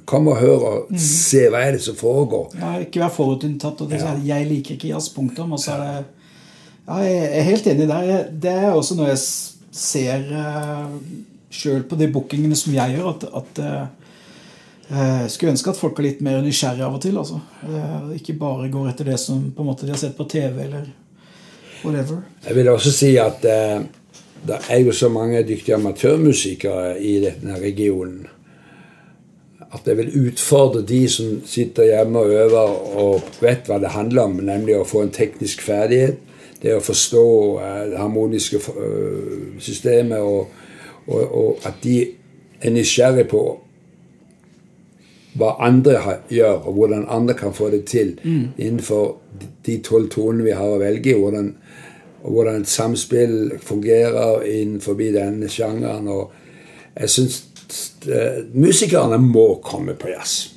Kom 0.08 0.30
og 0.32 0.38
hør 0.40 0.62
og 0.64 0.76
mm. 0.88 1.00
se 1.04 1.42
hva 1.52 1.60
er 1.66 1.74
det 1.76 1.82
som 1.84 1.96
foregår. 1.98 2.54
Ja, 2.56 2.70
ikke 2.80 3.02
vær 3.02 3.12
forutinntatt. 3.12 3.82
og 3.84 3.90
det, 3.90 4.00
ja. 4.00 4.14
'Jeg 4.24 4.46
liker 4.48 4.74
ikke 4.74 4.94
jazz', 4.94 5.12
punktum. 5.14 5.52
Og 5.52 5.60
så 5.60 5.74
er 5.74 5.82
det 5.84 6.04
ja, 6.88 6.94
Jeg 6.94 7.38
er 7.38 7.42
helt 7.42 7.66
enig 7.66 7.88
der. 7.88 8.24
Det 8.32 8.50
er 8.50 8.72
også 8.72 8.96
noe 8.96 9.10
jeg 9.10 9.18
ser 9.70 10.24
uh, 10.32 10.88
sjøl 11.52 11.84
på 11.84 11.98
de 12.00 12.08
bookingene 12.12 12.56
som 12.56 12.72
jeg 12.72 12.96
gjør, 12.96 13.10
at, 13.10 13.26
at 13.36 13.60
uh, 14.88 15.28
skulle 15.28 15.52
ønske 15.52 15.70
at 15.70 15.76
folk 15.76 15.98
er 15.98 16.08
litt 16.08 16.24
mer 16.24 16.40
nysgjerrige 16.40 16.88
av 16.88 16.96
og 16.96 17.04
til. 17.04 17.18
Altså. 17.20 17.42
Uh, 17.68 18.16
ikke 18.16 18.38
bare 18.40 18.72
går 18.72 18.88
etter 18.94 19.12
det 19.12 19.20
som 19.20 19.44
måte 19.58 19.84
de 19.84 19.92
har 19.92 20.00
sett 20.00 20.16
på 20.16 20.24
TV 20.24 20.64
eller 20.64 20.88
whatever. 21.84 22.24
Jeg 22.46 22.56
vil 22.56 22.72
også 22.72 22.96
si 22.96 23.12
at 23.20 23.44
uh, 23.44 23.84
det 24.46 24.58
er 24.70 24.82
jo 24.84 24.92
så 24.94 25.08
mange 25.12 25.42
dyktige 25.42 25.76
amatørmusikere 25.76 26.98
i 27.02 27.18
denne 27.24 27.58
regionen 27.60 28.26
at 29.72 29.84
jeg 29.86 29.96
vil 29.96 30.28
utfordre 30.28 30.82
de 30.82 31.02
som 31.08 31.40
sitter 31.46 31.90
hjemme 31.90 32.18
og 32.18 32.32
øver 32.32 32.70
og 32.96 33.22
vet 33.40 33.68
hva 33.68 33.76
det 33.78 33.92
handler 33.92 34.22
om, 34.22 34.40
nemlig 34.40 34.78
å 34.78 34.86
få 34.88 35.04
en 35.04 35.12
teknisk 35.12 35.62
ferdighet. 35.64 36.16
Det 36.62 36.72
å 36.74 36.82
forstå 36.82 37.24
uh, 37.60 37.82
det 37.92 37.98
harmoniske 38.00 38.58
uh, 38.58 39.58
systemet, 39.62 40.18
og, 40.18 40.48
og, 41.06 41.20
og, 41.22 41.66
at 41.68 41.76
de 41.84 41.98
er 42.58 42.74
nysgjerrig 42.74 43.28
på 43.30 43.42
hva 45.38 45.52
andre 45.62 46.00
gjør, 46.32 46.64
og 46.66 46.80
hvordan 46.80 47.04
andre 47.14 47.36
kan 47.38 47.54
få 47.54 47.68
det 47.70 47.84
til 47.86 48.16
mm. 48.24 48.56
innenfor 48.56 49.18
de 49.66 49.76
tolv 49.84 50.08
tonene 50.10 50.48
vi 50.48 50.56
har 50.56 50.72
å 50.72 50.80
velge 50.80 51.12
i. 51.12 51.18
hvordan 51.20 51.52
og 52.22 52.34
hvordan 52.34 52.62
et 52.62 52.70
samspill 52.70 53.58
fungerer 53.62 54.42
innenfor 54.48 54.98
denne 54.98 55.48
sjangeren. 55.52 56.08
Og 56.10 56.32
jeg 56.98 57.12
syns 57.14 57.42
eh, 58.08 58.42
musikerne 58.54 59.20
må 59.22 59.60
komme 59.64 59.94
på 59.98 60.10
jazz. 60.12 60.54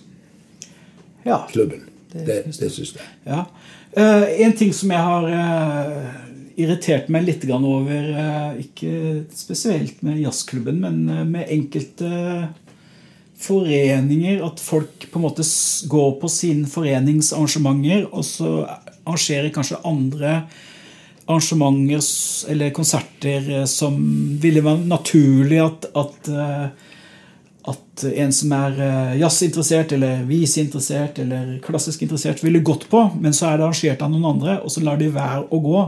Ja, 1.25 1.43
Klubben. 1.51 1.85
Det, 2.11 2.25
det, 2.25 2.41
det 2.57 2.71
syns 2.73 2.95
jeg. 2.97 3.07
Ja. 3.27 3.45
Uh, 3.91 4.25
en 4.39 4.53
ting 4.55 4.71
som 4.75 4.91
jeg 4.91 5.03
har 5.03 5.25
uh, 5.27 6.11
irritert 6.59 7.09
meg 7.11 7.25
litt 7.27 7.43
over, 7.51 8.07
uh, 8.15 8.57
ikke 8.59 9.25
spesielt 9.35 10.01
med 10.03 10.21
jazzklubben, 10.23 10.79
men 10.81 11.29
med 11.31 11.51
enkelte 11.51 12.09
foreninger, 13.41 14.41
at 14.45 14.61
folk 14.61 15.07
på 15.11 15.19
en 15.19 15.25
måte 15.25 15.45
går 15.91 16.11
på 16.21 16.31
sine 16.31 16.69
foreningsarrangementer, 16.69 18.07
og 18.11 18.25
så 18.27 18.51
arrangerer 19.01 19.51
kanskje 19.53 19.81
andre 19.87 20.35
arrangementer 21.31 22.51
eller 22.51 22.73
konserter 22.75 23.49
eh, 23.59 23.65
som 23.65 23.97
ville 24.41 24.63
være 24.65 24.87
naturlig 24.89 25.59
at, 25.63 25.87
at, 25.97 26.29
eh, 26.29 26.91
at 27.71 28.05
en 28.11 28.35
som 28.35 28.53
er 28.57 28.77
eh, 28.85 29.15
jazzinteressert 29.21 29.95
eller 29.97 30.23
viseinteressert 30.29 31.21
eller 31.23 31.57
klassisk 31.65 32.03
interessert, 32.05 32.43
ville 32.43 32.63
gått 32.65 32.87
på, 32.91 33.07
men 33.21 33.35
så 33.35 33.49
er 33.49 33.59
det 33.59 33.67
arrangert 33.67 34.05
av 34.05 34.13
noen 34.13 34.29
andre, 34.35 34.59
og 34.61 34.73
så 34.73 34.83
lar 34.85 35.01
de 35.01 35.09
være 35.13 35.43
å 35.49 35.61
gå. 35.63 35.83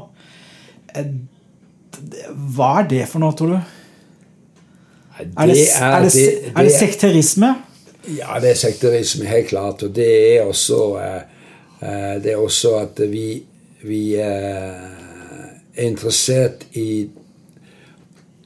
Hva 2.55 2.73
er 2.81 2.89
det 2.89 3.05
for 3.09 3.23
noe, 3.23 3.37
tror 3.37 3.55
du? 3.55 3.59
Det 5.13 5.29
er, 5.29 5.51
det, 5.51 5.67
er, 5.77 6.05
det, 6.09 6.23
er 6.49 6.65
det 6.65 6.73
sekterisme? 6.73 7.51
Ja, 8.17 8.39
det 8.41 8.55
er 8.55 8.57
sekterisme, 8.59 9.27
helt 9.29 9.51
klart. 9.51 9.85
Og 9.85 9.93
det 9.93 10.09
er 10.09 10.47
også, 10.49 10.79
det 11.79 12.33
er 12.33 12.41
også 12.41 12.73
at 12.81 12.97
vi, 13.11 13.27
vi 13.85 14.01
er 15.75 15.87
interessert 15.87 16.67
i 16.73 17.09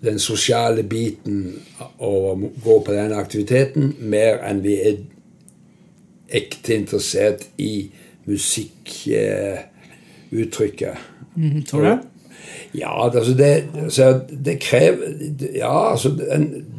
den 0.04 0.20
sosiale 0.20 0.84
biten 0.84 1.56
og 1.98 2.52
gå 2.64 2.84
på 2.86 2.94
den 2.94 3.14
aktiviteten 3.18 3.96
mer 4.00 4.38
enn 4.46 4.64
vi 4.64 4.76
er 4.82 4.96
ekte 6.28 6.76
interessert 6.76 7.48
i 7.58 7.92
musikkuttrykket. 8.28 10.92
Eh, 10.92 10.98
mm, 11.36 11.64
tror 11.64 11.82
du 11.82 11.88
det? 11.88 12.00
Ja, 12.76 13.16
altså 13.16 13.34
det, 13.34 13.64
altså 13.84 14.20
det 14.46 14.60
krever 14.60 14.98
Ja, 15.56 15.92
altså 15.92 16.10
det, 16.10 16.26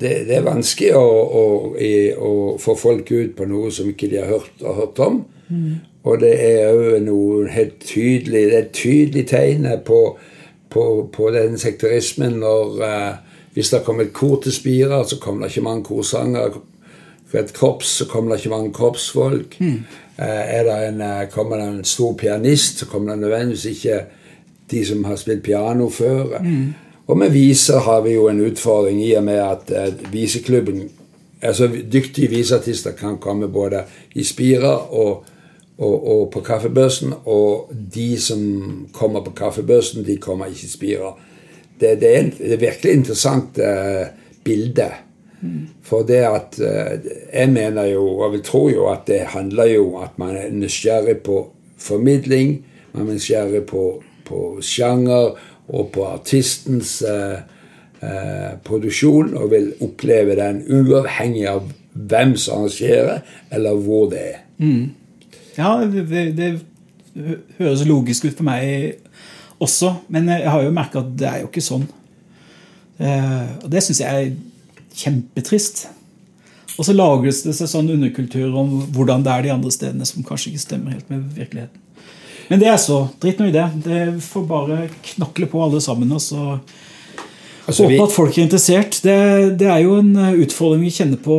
det 0.01 0.37
er 0.37 0.43
vanskelig 0.47 0.95
å, 0.97 1.03
å, 1.03 1.75
å, 2.19 2.59
få 2.61 2.75
folk 2.79 3.13
ut 3.13 3.37
på 3.37 3.45
noe 3.49 3.71
som 3.75 3.89
ikke 3.91 4.09
de 4.13 4.17
har 4.21 4.27
hørt, 4.31 4.53
har 4.63 4.75
hørt 4.77 4.99
om. 5.03 5.25
Mm. 5.49 5.75
Og 6.05 6.21
det 6.23 6.45
er 6.45 6.73
òg 6.73 7.03
noe 7.03 7.49
helt 7.51 7.81
tydelig 7.83 8.47
Det 8.47 8.55
er 8.55 8.63
et 8.67 8.73
tydelig 8.77 9.27
tegn 9.33 9.67
på 9.85 10.19
på, 10.71 11.09
på 11.13 11.31
den 11.31 11.59
sektorismen 11.59 12.41
når 12.43 12.83
uh, 12.83 13.15
Hvis 13.53 13.71
det 13.71 13.81
kom 13.83 14.01
et 14.01 14.13
kor 14.13 14.37
til 14.43 14.53
Spira, 14.53 15.01
så 15.09 15.17
kommer 15.19 15.43
det 15.43 15.51
ikke 15.51 15.65
mange 15.65 15.85
korsanger. 15.85 16.61
For 17.27 17.39
et 17.39 17.53
korps 17.53 17.87
så 17.87 18.05
kommer 18.07 18.31
det 18.31 18.45
ikke 18.45 18.51
mange 18.51 18.73
korpsfolk. 18.73 19.57
Mm. 19.59 19.81
Er 20.19 20.63
det 20.63 20.77
en, 20.89 21.01
uh, 21.01 21.31
kommer 21.33 21.57
det 21.57 21.67
en 21.69 21.85
stor 21.85 22.13
pianist, 22.15 22.79
så 22.79 22.87
kommer 22.87 23.13
det 23.13 23.21
nødvendigvis 23.21 23.65
ikke 23.65 24.01
de 24.71 24.85
som 24.87 25.05
har 25.05 25.17
spilt 25.17 25.43
piano 25.43 25.89
før. 25.89 26.39
Mm. 26.39 26.75
Og 27.07 27.19
med 27.19 27.31
viser 27.31 27.81
har 27.81 28.01
vi 28.01 28.15
jo 28.15 28.29
en 28.29 28.41
utfordring 28.47 29.03
i 29.05 29.13
og 29.13 29.25
med 29.25 29.39
at 29.39 29.93
viseklubben 30.13 30.91
altså 31.43 31.69
Dyktige 31.93 32.29
viseartister 32.29 32.93
kan 32.93 33.19
komme 33.19 33.49
både 33.49 33.83
i 34.15 34.25
Spira 34.25 34.93
og 34.93 35.25
og, 35.79 35.97
og, 36.09 36.23
på 36.35 36.43
kaffebørsen, 36.47 37.13
og 37.31 37.73
de 37.95 38.19
som 38.21 38.41
kommer 38.93 39.23
på 39.25 39.35
kaffebørsen, 39.39 40.05
de 40.07 40.17
kommer 40.19 40.51
ikke 40.51 40.67
i 40.67 40.73
Spira. 40.73 41.13
Det, 41.79 42.01
det, 42.01 42.09
er 42.11 42.31
et 42.55 42.61
virkelig 42.61 42.93
interessant 42.93 43.61
uh, 43.63 44.09
bilde. 44.45 44.89
For 45.87 46.03
det 46.03 46.25
at 46.27 46.57
Jeg 46.59 47.51
mener 47.55 47.85
jo, 47.85 48.09
og 48.19 48.33
vi 48.33 48.41
tror 48.43 48.71
jo, 48.71 48.89
at 48.91 49.07
det 49.07 49.21
handler 49.21 49.65
jo 49.71 50.01
at 50.03 50.19
man 50.19 50.37
er 50.37 50.51
nysgjerrig 50.51 51.21
på 51.23 51.53
formidling. 51.79 52.65
Man 52.93 53.07
er 53.07 53.13
nysgjerrig 53.13 53.63
på, 53.71 54.03
på 54.27 54.59
sjanger 54.61 55.39
og 55.69 55.91
på 55.95 56.05
artistens 56.05 57.05
uh, 57.07 57.39
produksjon 58.65 59.37
og 59.37 59.51
vil 59.51 59.73
oppleve 59.81 60.35
den 60.39 60.65
uavhengig 60.67 61.47
av 61.51 61.71
hvem 61.99 62.37
som 62.37 62.63
arrangerer, 62.63 63.21
eller 63.53 63.75
hvor 63.75 64.11
det 64.11 64.21
er. 64.23 64.41
Mm. 64.59 64.91
Ja, 65.59 65.75
det, 65.85 66.25
det, 66.39 66.49
høres 67.59 67.83
logisk 67.89 68.29
ut 68.29 68.37
for 68.39 68.47
meg 68.47 69.01
også, 69.59 69.97
men 70.13 70.29
jeg 70.31 70.47
har 70.47 70.63
jo 70.63 70.75
merka 70.75 71.01
at 71.03 71.15
det 71.19 71.27
er 71.27 71.41
jo 71.43 71.49
ikke 71.49 71.65
sånn. 71.65 71.89
Eh, 73.03 73.49
og 73.65 73.71
det 73.73 73.83
syns 73.83 74.03
jeg 74.05 74.29
er 74.29 74.37
kjempetrist. 74.99 75.89
Og 76.79 76.87
så 76.87 76.95
lages 76.95 77.43
det 77.43 77.57
seg 77.59 77.71
sånn 77.71 77.91
underkultur 77.91 78.55
om 78.55 78.77
hvordan 78.95 79.25
det 79.27 79.35
er 79.35 79.47
de 79.49 79.55
andre 79.57 79.73
stedene 79.75 80.07
som 80.07 80.27
kanskje 80.27 80.53
ikke 80.53 80.63
stemmer 80.63 80.95
helt 80.95 81.11
med 81.11 81.25
virkeligheten. 81.35 81.85
Men 82.49 82.63
det 82.63 82.69
er 82.71 82.79
så. 82.81 83.03
Drit 83.21 83.41
nå 83.43 83.51
i 83.51 83.55
det. 83.55 83.67
Det 83.85 84.03
får 84.25 84.45
bare 84.49 84.77
knakle 85.11 85.49
på 85.51 85.65
alle 85.65 85.83
sammen. 85.85 86.13
og 86.15 86.23
så 86.23 86.61
altså, 87.69 87.87
Håpe 87.87 88.07
at 88.09 88.15
folk 88.15 88.37
er 88.37 88.47
interessert. 88.47 89.01
Det, 89.05 89.19
det, 89.61 89.69
er 89.71 89.83
jo 89.85 89.99
en 90.01 90.13
utfordring 90.43 90.87
vi 90.87 90.95
kjenner 90.95 91.21
på 91.23 91.39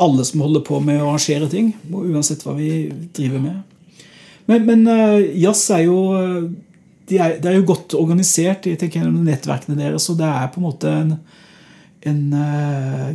alle 0.00 0.26
som 0.26 0.44
holder 0.44 0.64
på 0.66 0.80
med 0.84 1.00
å 1.00 1.10
arrangere 1.10 1.50
ting. 1.52 1.72
Uansett 1.90 2.44
hva 2.46 2.56
vi 2.58 2.90
driver 3.16 3.42
med. 3.44 3.62
Men, 4.50 4.66
men 4.66 4.84
jazz 5.38 5.68
er 5.74 5.86
jo 5.86 6.00
de 7.10 7.18
er, 7.18 7.36
det 7.42 7.50
er 7.50 7.58
jo 7.58 7.66
godt 7.66 7.94
organisert 7.98 8.68
i 8.70 8.76
nettverkene 8.76 9.78
deres, 9.78 10.06
og 10.12 10.18
det 10.20 10.28
er 10.30 10.50
på 10.52 10.60
en 10.60 10.66
måte 10.68 10.90
en, 10.94 11.14
en 12.06 12.20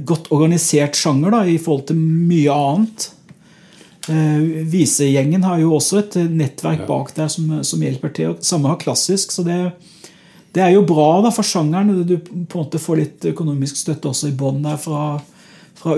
godt 0.08 0.28
organisert 0.36 1.00
sjanger 1.00 1.32
da, 1.32 1.44
i 1.48 1.60
forhold 1.62 1.88
til 1.92 2.00
mye 2.02 2.56
annet. 2.56 3.06
Visegjengen 4.06 5.46
har 5.48 5.62
jo 5.64 5.74
også 5.78 6.02
et 6.04 6.18
nettverk 6.30 6.86
bak 6.90 7.14
der 7.16 7.32
som, 7.32 7.50
som, 7.66 7.82
hjelper 7.82 8.14
til. 8.14 8.36
Samme 8.46 8.70
har 8.70 8.82
klassisk. 8.82 9.32
så 9.34 9.46
det, 9.48 9.60
det 10.56 10.64
er 10.64 10.72
jo 10.72 10.86
bra 10.88 11.20
da, 11.26 11.32
for 11.36 11.44
sjangeren. 11.44 12.06
Du 12.08 12.16
på 12.16 12.34
en 12.34 12.46
måte 12.54 12.80
får 12.80 13.00
litt 13.02 13.26
økonomisk 13.34 13.80
støtte 13.82 14.12
også 14.12 14.32
i 14.32 14.38
bånn 14.40 14.62
der 14.64 14.78
fra, 14.80 15.18
fra, 15.76 15.98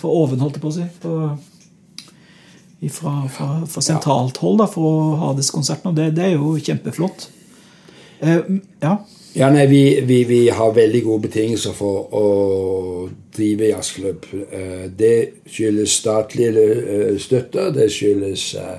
fra 0.00 0.10
oven, 0.10 0.42
holdt 0.42 0.58
jeg 0.58 0.64
på 0.64 0.72
å 0.72 0.74
si. 0.74 0.86
For, 1.02 1.36
fra, 2.96 3.12
fra, 3.32 3.50
fra 3.70 3.84
sentralt 3.84 4.40
hold 4.42 4.58
da, 4.64 4.66
for 4.70 4.88
å 4.90 5.20
ha 5.22 5.30
disse 5.38 5.54
konsertene. 5.54 5.92
og 5.92 6.00
det, 6.00 6.10
det, 6.18 6.26
er 6.26 6.34
jo 6.34 6.56
kjempeflott. 6.58 7.28
Eh, 8.18 8.42
ja. 8.82 8.96
Ja, 9.36 9.50
nei, 9.52 9.66
vi, 9.68 9.82
vi, 10.08 10.22
vi, 10.24 10.40
har 10.48 10.74
veldig 10.74 11.02
gode 11.04 11.28
betingelser 11.28 11.74
for 11.76 12.08
å 12.16 12.26
drive 13.36 13.70
jazzklubb. 13.70 14.26
Eh, 14.32 14.86
det 14.96 15.16
skyldes 15.44 15.98
statlige 16.00 16.52
støtte, 16.56 17.18
støtter. 17.22 17.74
Det 17.76 17.90
skyldes 17.92 18.48
eh, 18.58 18.78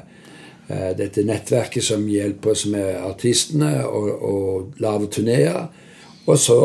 dette 0.68 1.24
nettverket 1.24 1.86
som 1.86 2.02
hjelper 2.12 2.52
oss 2.52 2.66
med 2.68 2.98
artistene 3.00 3.86
og, 3.88 4.08
og 4.28 4.82
lave 4.84 5.08
turneer. 5.08 5.70
Og 6.28 6.36
så 6.40 6.58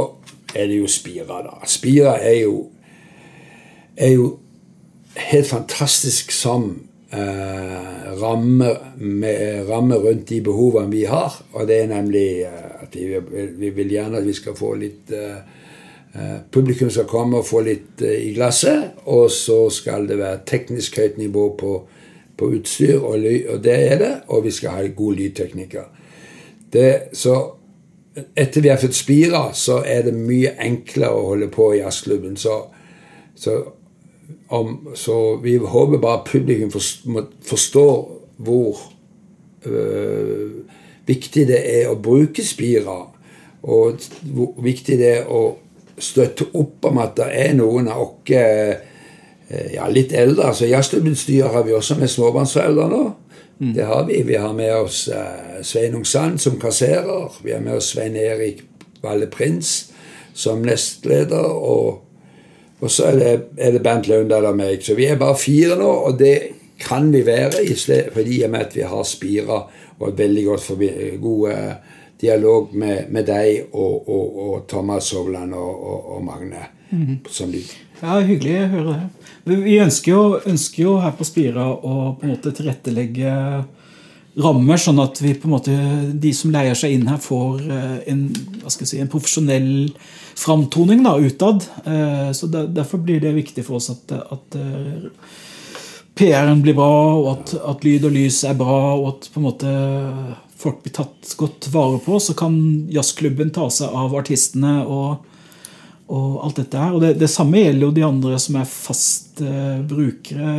er 0.54 0.66
det 0.66 0.80
jo 0.80 0.88
Spira, 0.90 1.42
da. 1.44 1.60
Spira 1.70 2.16
er 2.18 2.40
jo, 2.42 2.56
er 3.96 4.14
jo 4.16 4.26
helt 5.14 5.46
fantastisk 5.46 6.32
som 6.34 6.72
eh, 7.12 8.12
ramme, 8.22 8.76
med, 8.96 9.68
ramme, 9.68 9.94
rundt 9.94 10.28
de 10.28 10.40
behovene 10.40 10.90
vi 10.90 11.04
har. 11.04 11.40
Og 11.52 11.66
det 11.68 11.82
er 11.82 11.90
nemlig 11.92 12.28
eh, 12.46 12.68
at 12.82 12.96
vi, 12.96 13.18
vi, 13.58 13.70
vil 13.70 13.92
gjerne 13.92 14.20
at 14.20 14.26
vi 14.26 14.36
skal 14.36 14.56
få 14.58 14.74
litt 14.80 15.12
eh, 15.16 15.42
eh 16.12 16.38
Publikum 16.52 16.90
skal 16.90 17.08
komme 17.08 17.38
og 17.38 17.46
få 17.48 17.62
litt 17.64 18.02
eh, 18.02 18.28
i 18.28 18.34
glasset. 18.34 19.04
Og 19.06 19.30
så 19.30 19.68
skal 19.70 20.08
det 20.08 20.18
være 20.18 20.44
teknisk 20.46 20.98
høyt 20.98 21.18
nivå 21.18 21.48
på, 21.60 21.76
på 22.42 22.50
utstyr, 22.58 22.98
og, 22.98 23.18
ly, 23.22 23.36
og, 23.48 23.62
det 23.64 23.74
er 23.92 23.98
det. 24.02 24.12
Og 24.34 24.44
vi 24.44 24.52
skal 24.54 24.76
ha 24.76 24.86
gode 24.96 25.20
lydtekniker. 25.22 25.90
Det, 26.72 26.88
så 27.16 27.36
etter 28.36 28.60
vi 28.60 28.68
har 28.72 28.80
fått 28.80 28.96
Spira, 28.96 29.44
så 29.56 29.80
er 29.88 30.08
det 30.08 30.16
mye 30.16 30.56
enklere 30.60 31.16
å 31.16 31.28
holde 31.30 31.48
på 31.52 31.70
i 31.72 31.80
jazzklubben. 31.80 32.36
Så, 32.40 32.58
så 33.38 33.58
om, 34.52 34.76
så 34.98 35.36
vi 35.42 35.56
håper 35.56 36.02
bare 36.02 36.24
publikum 36.26 36.72
forstår 36.72 37.96
hvor 38.42 38.82
øh, 39.64 40.62
viktig 41.08 41.46
det 41.48 41.60
er 41.72 41.90
å 41.90 41.98
bruke 42.00 42.44
Spira. 42.44 42.98
Og 43.62 44.08
hvor 44.34 44.56
viktig 44.64 44.98
det 44.98 45.12
er 45.20 45.30
å 45.30 45.44
støtte 46.02 46.48
opp 46.58 46.88
om 46.88 46.98
at 47.00 47.14
det 47.20 47.28
er 47.44 47.54
noen 47.56 47.88
av 47.92 48.02
oss 48.02 48.88
ja, 49.74 49.88
litt 49.88 50.12
eldre. 50.12 50.48
altså 50.48 50.66
Jazzklubben 50.66 51.16
har 51.42 51.62
vi 51.62 51.72
også 51.72 51.94
med 51.98 52.08
småbarnsforeldre 52.08 52.88
nå. 52.88 53.02
Mm. 53.58 53.74
Det 53.74 53.84
har 53.84 54.06
vi. 54.06 54.22
Vi 54.22 54.34
har 54.34 54.52
med 54.52 54.74
oss 54.74 55.08
eh, 55.08 55.62
Sveinung 55.62 56.04
Sand 56.06 56.40
som 56.40 56.60
kasserer. 56.60 57.32
Vi 57.44 57.52
har 57.52 57.60
med 57.60 57.76
oss 57.76 57.92
Svein 57.92 58.16
Erik 58.16 58.62
Valle 59.02 59.26
Prins 59.26 59.92
som 60.34 60.62
nestleder. 60.62 61.52
og 61.52 62.08
og 62.82 62.90
så 62.90 63.04
er 63.04 63.18
det, 63.18 63.42
er 63.58 63.70
det 63.70 63.82
Bernt 63.82 64.08
Løvndal 64.10 64.44
og 64.44 64.56
meg. 64.58 64.80
Så 64.82 64.96
vi 64.98 65.06
er 65.06 65.18
bare 65.18 65.38
fire 65.38 65.76
nå, 65.78 65.86
og 65.86 66.18
det 66.18 66.38
kan 66.82 67.12
vi 67.12 67.20
være 67.26 67.62
i 67.62 67.76
fordi 68.12 68.42
med 68.48 68.60
at 68.60 68.76
vi 68.76 68.82
har 68.82 69.02
Spira 69.06 69.60
og 69.98 70.08
et 70.08 70.18
veldig 70.18 70.44
godt 70.44 70.60
forbi, 70.60 70.88
god 71.22 71.50
eh, 71.50 71.74
dialog 72.20 72.74
med, 72.74 73.04
med 73.08 73.26
deg 73.26 73.68
og, 73.72 74.08
og, 74.08 74.48
og, 74.48 74.68
Thomas 74.68 75.10
Hovland 75.10 75.54
og, 75.54 76.16
og 76.16 76.24
Magne. 76.24 76.64
Mm 76.92 77.06
-hmm. 77.06 77.62
Ja, 78.02 78.20
Hyggelig 78.20 78.56
å 78.62 78.66
høre 78.68 78.94
det. 79.44 79.56
Vi 79.56 79.78
ønsker 79.78 80.12
jo, 80.12 80.40
ønsker 80.46 80.82
jo 80.82 80.98
her 80.98 81.10
på 81.10 81.24
Spira 81.24 81.66
å 81.72 82.16
på 82.18 82.26
en 82.26 82.30
måte 82.34 82.52
tilrettelegge 82.52 83.64
rammer, 84.34 84.76
sånn 84.80 85.00
at 85.02 85.20
vi 85.20 85.34
på 85.34 85.48
en 85.48 85.54
måte, 85.54 85.76
de 86.14 86.32
som 86.34 86.52
leier 86.52 86.74
seg 86.78 86.96
inn 86.96 87.08
her, 87.10 87.18
får 87.20 87.64
eh, 87.68 87.98
en, 88.12 88.26
si, 88.68 89.00
en 89.00 89.10
profesjonell 89.12 89.92
framtoning 90.38 91.02
da, 91.04 91.16
utad. 91.20 91.66
Eh, 91.84 92.30
så 92.32 92.46
Derfor 92.46 92.98
blir 92.98 93.20
det 93.20 93.34
viktig 93.36 93.64
for 93.66 93.80
oss 93.80 93.90
at, 93.92 94.12
at 94.12 94.56
eh, 94.56 95.10
PR-en 96.14 96.62
blir 96.64 96.76
bra, 96.78 96.94
og 97.18 97.28
at, 97.34 97.54
at, 97.74 97.84
lyd 97.84 98.08
og 98.08 98.16
lys 98.16 98.42
er 98.48 98.56
bra, 98.56 98.78
og 98.94 99.08
at 99.14 99.28
på 99.32 99.40
en 99.40 99.48
måte 99.50 99.74
folk 100.62 100.80
blir 100.84 100.96
tatt 100.96 101.34
godt 101.36 101.68
vare 101.74 102.00
på. 102.04 102.20
Så 102.20 102.36
kan 102.38 102.56
jazzklubben 102.92 103.52
ta 103.52 103.68
seg 103.72 103.92
av 103.92 104.16
artistene 104.16 104.80
og, 104.86 105.28
og 106.12 106.42
alt 106.44 106.60
dette 106.60 106.80
her. 106.80 106.92
Og 106.92 107.00
det, 107.00 107.14
det, 107.20 107.30
samme 107.32 107.62
gjelder 107.62 107.86
jo 107.86 107.94
de 107.96 108.04
andre 108.04 108.38
som 108.42 108.58
er 108.60 108.68
fast 108.68 109.40
eh, 109.40 109.80
brukere. 109.88 110.56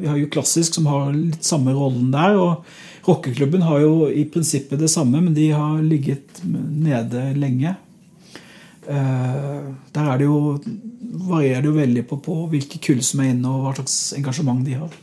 Vi 0.00 0.08
har 0.08 0.16
jo 0.16 0.30
Klassisk, 0.32 0.78
som 0.78 0.88
har 0.88 1.12
litt 1.12 1.44
samme 1.44 1.74
rollen 1.76 2.08
der. 2.14 2.38
og 2.40 3.06
Rockeklubben 3.06 3.64
har 3.66 3.82
jo 3.82 4.08
i 4.08 4.24
prinsippet 4.30 4.80
det 4.80 4.90
samme, 4.92 5.20
men 5.20 5.34
de 5.36 5.50
har 5.52 5.82
ligget 5.84 6.40
nede 6.46 7.32
lenge. 7.36 7.74
Eh, 8.88 9.58
der 9.92 10.08
er 10.08 10.22
det 10.22 10.28
jo, 10.30 10.56
varierer 11.28 11.60
det 11.60 11.68
jo 11.68 11.76
veldig 11.76 12.06
på, 12.08 12.20
på 12.24 12.38
hvilke 12.54 12.80
kull 12.82 13.02
som 13.04 13.20
er 13.22 13.34
inne, 13.34 13.50
og 13.50 13.66
hva 13.66 13.74
slags 13.76 13.98
engasjement 14.16 14.64
de 14.66 14.78
har. 14.80 14.96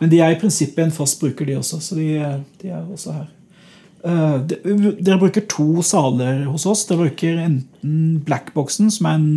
Men 0.00 0.12
de 0.12 0.22
er 0.24 0.32
i 0.32 0.40
prinsippet 0.40 0.86
en 0.86 0.96
fast 0.96 1.20
bruker, 1.20 1.44
de 1.44 1.58
også. 1.60 1.82
Så 1.84 1.98
de, 1.98 2.08
de 2.62 2.72
er 2.72 2.86
også 2.86 3.18
her. 3.18 3.28
Uh, 4.00 4.40
de, 4.48 4.56
dere 4.96 5.18
bruker 5.20 5.44
to 5.50 5.82
saler 5.84 6.44
hos 6.48 6.66
oss. 6.66 6.86
Dere 6.88 7.04
bruker 7.04 7.36
enten 7.42 8.20
Blackboxen, 8.24 8.90
som 8.92 9.10
er 9.10 9.20
en 9.20 9.28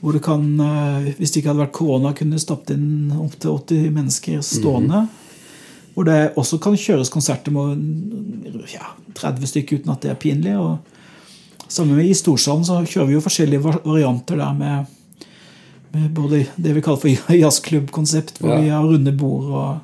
hvor 0.00 0.16
det 0.16 0.22
kan, 0.24 0.44
uh, 0.64 1.10
hvis 1.18 1.34
det 1.34 1.42
ikke 1.42 1.50
hadde 1.52 1.64
vært 1.66 1.76
korona, 1.76 2.14
kunne 2.16 2.40
stappet 2.40 2.72
inn 2.76 3.10
opptil 3.20 3.58
80 3.58 3.90
mennesker 3.96 4.40
stående. 4.40 5.02
Mm 5.02 5.06
-hmm. 5.06 5.16
Hvor 5.94 6.04
det 6.04 6.32
også 6.36 6.58
kan 6.58 6.76
kjøres 6.76 7.08
konserter 7.08 7.52
med 7.52 8.64
ja, 8.72 8.86
30 9.14 9.46
stykker 9.46 9.76
uten 9.76 9.92
at 9.92 10.00
det 10.00 10.10
er 10.10 10.14
pinlig. 10.14 10.56
og 10.56 10.78
Sammen 11.68 11.96
med 11.96 12.06
i 12.06 12.14
Storsalen 12.14 12.64
så 12.64 12.84
kjører 12.84 13.06
vi 13.06 13.12
jo 13.12 13.20
forskjellige 13.20 13.62
varianter 13.84 14.36
der 14.36 14.52
med, 14.52 14.84
med 15.92 16.10
både 16.14 16.46
det 16.56 16.74
vi 16.74 16.80
kaller 16.80 17.00
for 17.00 17.32
jazzklubbkonsept, 17.42 18.38
hvor 18.38 18.50
ja. 18.50 18.60
vi 18.60 18.68
har 18.68 18.82
runde 18.82 19.12
bord 19.12 19.44
og 19.44 19.78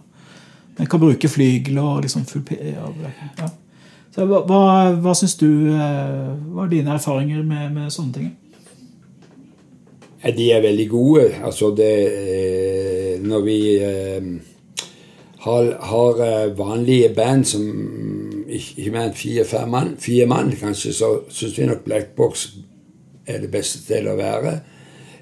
man 0.79 0.87
kan 0.87 1.01
bruke 1.01 1.29
flygel 1.29 1.79
og 1.79 2.03
liksom 2.03 2.25
full 2.25 2.43
ja. 2.51 3.49
Så 4.17 4.25
Hva, 4.25 4.41
hva, 4.49 4.61
hva 4.97 5.13
syns 5.13 5.37
du 5.37 5.49
var 5.69 6.39
Hva 6.49 6.65
er 6.65 6.73
dine 6.73 6.95
erfaringer 6.97 7.43
med, 7.45 7.69
med 7.75 7.93
sånne 7.93 8.15
ting? 8.17 8.31
De 10.37 10.47
er 10.51 10.63
veldig 10.65 10.87
gode. 10.91 11.27
Altså 11.45 11.69
det 11.77 11.91
eh, 12.17 13.21
Når 13.23 13.43
vi 13.45 13.59
eh, 13.77 14.25
har, 15.45 15.69
har 15.91 16.23
eh, 16.25 16.59
vanlige 16.59 17.13
band 17.15 17.45
som 17.45 17.69
ikke 18.47 18.91
mer 18.95 19.11
enn 19.11 19.15
fire-fem 19.15 19.71
mann, 19.71 19.93
fire 20.01 20.27
mann 20.27 20.51
kanskje, 20.59 20.95
så 20.97 21.13
syns 21.29 21.59
vi 21.59 21.69
nok 21.69 21.85
Black 21.85 22.15
Box 22.17 22.49
er 23.27 23.45
det 23.45 23.51
beste 23.53 23.85
stedet 23.85 24.11
å 24.11 24.19
være. 24.19 24.57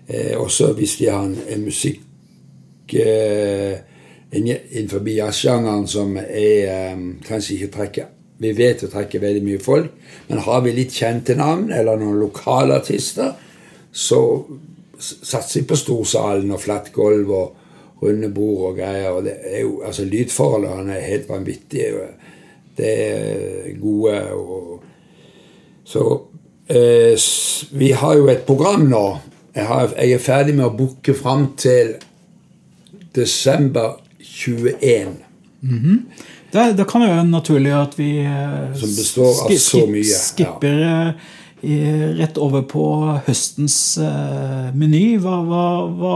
Eh, 0.07 0.33
også 0.41 0.73
hvis 0.79 0.97
de 1.01 1.11
har 1.11 1.27
en, 1.27 1.37
en 1.49 1.65
musikk 1.67 2.95
eh, 3.01 3.77
innenfor 4.33 5.05
jazzsjangeren 5.09 5.87
som 5.91 6.17
er 6.17 6.69
eh, 6.71 7.07
kanskje 7.27 7.59
ikke 7.59 7.73
trekker 7.77 8.13
Vi 8.39 8.53
vet 8.57 8.83
å 8.83 8.91
trekke 8.91 9.21
veldig 9.23 9.43
mye 9.47 9.63
folk, 9.63 9.91
men 10.29 10.43
har 10.43 10.63
vi 10.65 10.73
litt 10.75 10.95
kjente 10.97 11.37
navn 11.39 11.71
eller 11.73 12.01
noen 12.01 12.19
lokale 12.19 12.81
artister, 12.81 13.35
så 13.95 14.21
satser 14.99 15.61
vi 15.61 15.69
på 15.69 15.79
storsalen 15.79 16.51
og 16.55 16.63
flatt 16.63 16.91
gulv 16.95 17.31
og 17.31 18.05
runde 18.05 18.31
bord 18.35 18.71
og 18.71 18.79
greier. 18.79 19.11
og 19.11 19.25
det 19.25 19.37
er 19.43 19.61
jo, 19.63 19.81
altså 19.87 20.05
Lydforholdene 20.05 20.97
er 20.97 21.09
helt 21.09 21.29
vanvittige. 21.29 22.09
Det 22.77 22.93
er 23.07 23.79
gode. 23.81 24.33
og 24.33 24.83
Så 25.85 26.23
eh, 26.69 27.15
vi 27.71 27.91
har 27.91 28.17
jo 28.17 28.29
et 28.29 28.47
program 28.47 28.89
nå. 28.91 29.07
Jeg, 29.55 29.67
har, 29.67 29.93
jeg 29.99 30.13
er 30.13 30.19
ferdig 30.19 30.57
med 30.59 30.67
å 30.67 30.77
booke 30.77 31.15
fram 31.15 31.53
til 31.57 31.95
desember 33.15 34.01
21. 34.19 35.15
Mm 35.61 35.79
-hmm. 35.79 35.99
Da, 36.55 36.69
da, 36.73 36.85
kan 36.87 37.03
det 37.03 37.11
være 37.11 37.25
naturlig 37.27 37.73
at 37.75 37.97
vi 37.99 38.11
eh, 38.23 38.75
Som 38.79 38.93
består 38.95 39.41
av 39.45 39.57
så 39.59 39.81
mye. 39.91 40.05
skipper 40.07 40.79
ja. 40.79 40.99
Eh, 41.65 42.09
rett 42.19 42.39
over 42.39 42.63
på 42.69 42.85
høstens 43.27 43.97
uh, 43.97 44.69
meny. 44.77 45.17
Hva, 45.17 45.39
hva, 45.49 45.65
hva, 45.89 46.15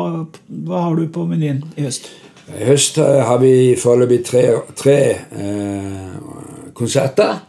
hva, 0.69 0.83
har 0.85 0.99
du 0.99 1.07
på 1.09 1.25
menyen 1.27 1.63
i 1.75 1.87
høst? 1.87 2.11
I 2.53 2.69
høst 2.69 3.01
har 3.01 3.41
vi 3.41 3.53
foreløpig 3.81 4.19
tre, 4.29 4.43
tre 4.77 4.99
uh, 5.33 6.69
konserter. 6.77 7.41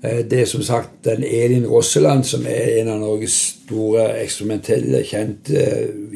Det 0.00 0.40
er 0.42 0.48
som 0.48 0.60
sagt 0.64 1.04
den 1.06 1.22
Elin 1.24 1.68
Rosseland, 1.68 2.26
som 2.28 2.48
er 2.48 2.80
en 2.80 2.90
av 2.92 2.98
Norges 3.00 3.36
store 3.64 4.08
eksperimentelle, 4.20 5.04
kjente 5.08 5.68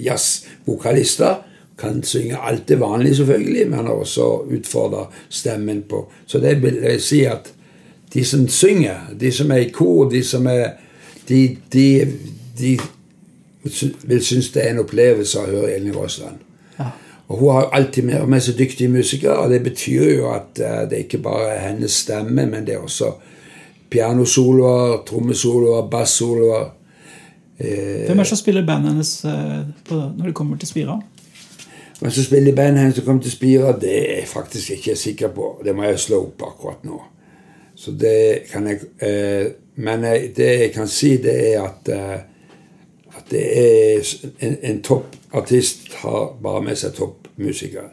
jazzvokalister 0.04 1.38
kan 1.78 2.02
synge 2.02 2.38
alt 2.42 2.68
det 2.68 2.80
vanlige, 2.80 3.16
selvfølgelig, 3.16 3.68
men 3.70 3.86
har 3.86 3.94
også 3.94 4.26
utfordra 4.56 5.06
stemmen 5.28 5.82
på 5.88 6.08
Så 6.26 6.38
det 6.38 6.62
vil 6.62 6.80
jeg 6.82 7.00
si 7.02 7.24
at 7.24 7.52
de 8.14 8.24
som 8.24 8.48
synger, 8.48 9.14
de 9.20 9.32
som 9.32 9.50
er 9.50 9.56
i 9.56 9.70
kor, 9.70 10.08
de 10.10 10.24
som 10.24 10.46
er 10.46 10.70
De, 11.28 11.56
de, 11.72 12.08
de 12.58 12.78
vil 14.02 14.24
synes 14.24 14.50
det 14.50 14.62
er 14.64 14.70
en 14.70 14.78
opplevelse 14.80 15.40
å 15.40 15.50
høre 15.50 15.74
Elin 15.74 15.92
Rosland. 15.92 16.38
Ja. 16.78 16.86
Og 17.28 17.38
Hun 17.38 17.50
har 17.52 17.68
alltid 17.76 18.02
med, 18.08 18.26
med 18.26 18.40
seg 18.40 18.56
dyktige 18.58 18.88
musikere, 18.88 19.36
og 19.36 19.50
det 19.50 19.60
betyr 19.62 20.06
jo 20.14 20.30
at 20.32 20.62
uh, 20.62 20.88
det 20.88 21.02
ikke 21.04 21.20
bare 21.26 21.50
er 21.52 21.66
hennes 21.66 21.92
stemme, 21.92 22.46
men 22.46 22.64
det 22.64 22.78
er 22.78 22.86
også 22.86 23.12
pianosoloer, 23.90 25.02
trommesoloer, 25.08 25.84
bassoloer. 25.90 26.70
Hvem 27.58 28.18
er 28.18 28.22
det 28.22 28.30
som 28.30 28.40
spiller 28.40 28.66
bandet 28.66 28.94
hennes 28.94 29.12
uh, 29.28 29.68
når 29.92 30.30
det 30.30 30.34
kommer 30.34 30.56
til 30.56 30.70
Spira? 30.70 30.96
Men 32.00 32.10
så 32.10 32.24
spiller 32.24 32.54
bandet 32.54 32.94
som 32.94 33.04
kommer 33.04 33.22
til 33.22 33.32
Spira, 33.32 33.72
det 33.80 33.94
er 33.98 34.14
jeg 34.20 34.28
faktisk 34.28 34.70
ikke 34.70 34.96
sikker 34.96 35.28
på. 35.34 35.62
Det 35.64 35.74
må 35.76 35.82
jeg 35.82 35.98
slå 35.98 36.20
opp 36.28 36.42
akkurat 36.46 36.84
nå. 36.86 37.00
Så 37.78 37.90
det 37.90 38.42
kan 38.52 38.66
jeg 38.66 38.80
eh, 39.02 39.52
Men 39.74 40.02
det 40.36 40.46
jeg 40.60 40.72
kan 40.74 40.88
si, 40.88 41.16
det 41.22 41.54
er 41.54 41.62
at, 41.62 41.88
eh, 41.88 42.18
at 43.16 43.30
det 43.30 43.44
er 43.58 44.08
en, 44.40 44.56
en 44.62 44.82
toppartist 44.82 45.94
har 45.94 46.36
bare 46.42 46.62
med 46.62 46.76
seg 46.76 46.96
toppmusikere. 46.98 47.90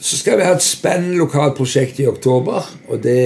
Så 0.00 0.16
skal 0.16 0.38
vi 0.38 0.44
ha 0.44 0.54
et 0.56 0.64
spennende 0.64 1.16
lokalt 1.16 1.56
prosjekt 1.56 2.00
i 2.00 2.06
oktober. 2.06 2.64
Og 2.88 3.02
det 3.02 3.20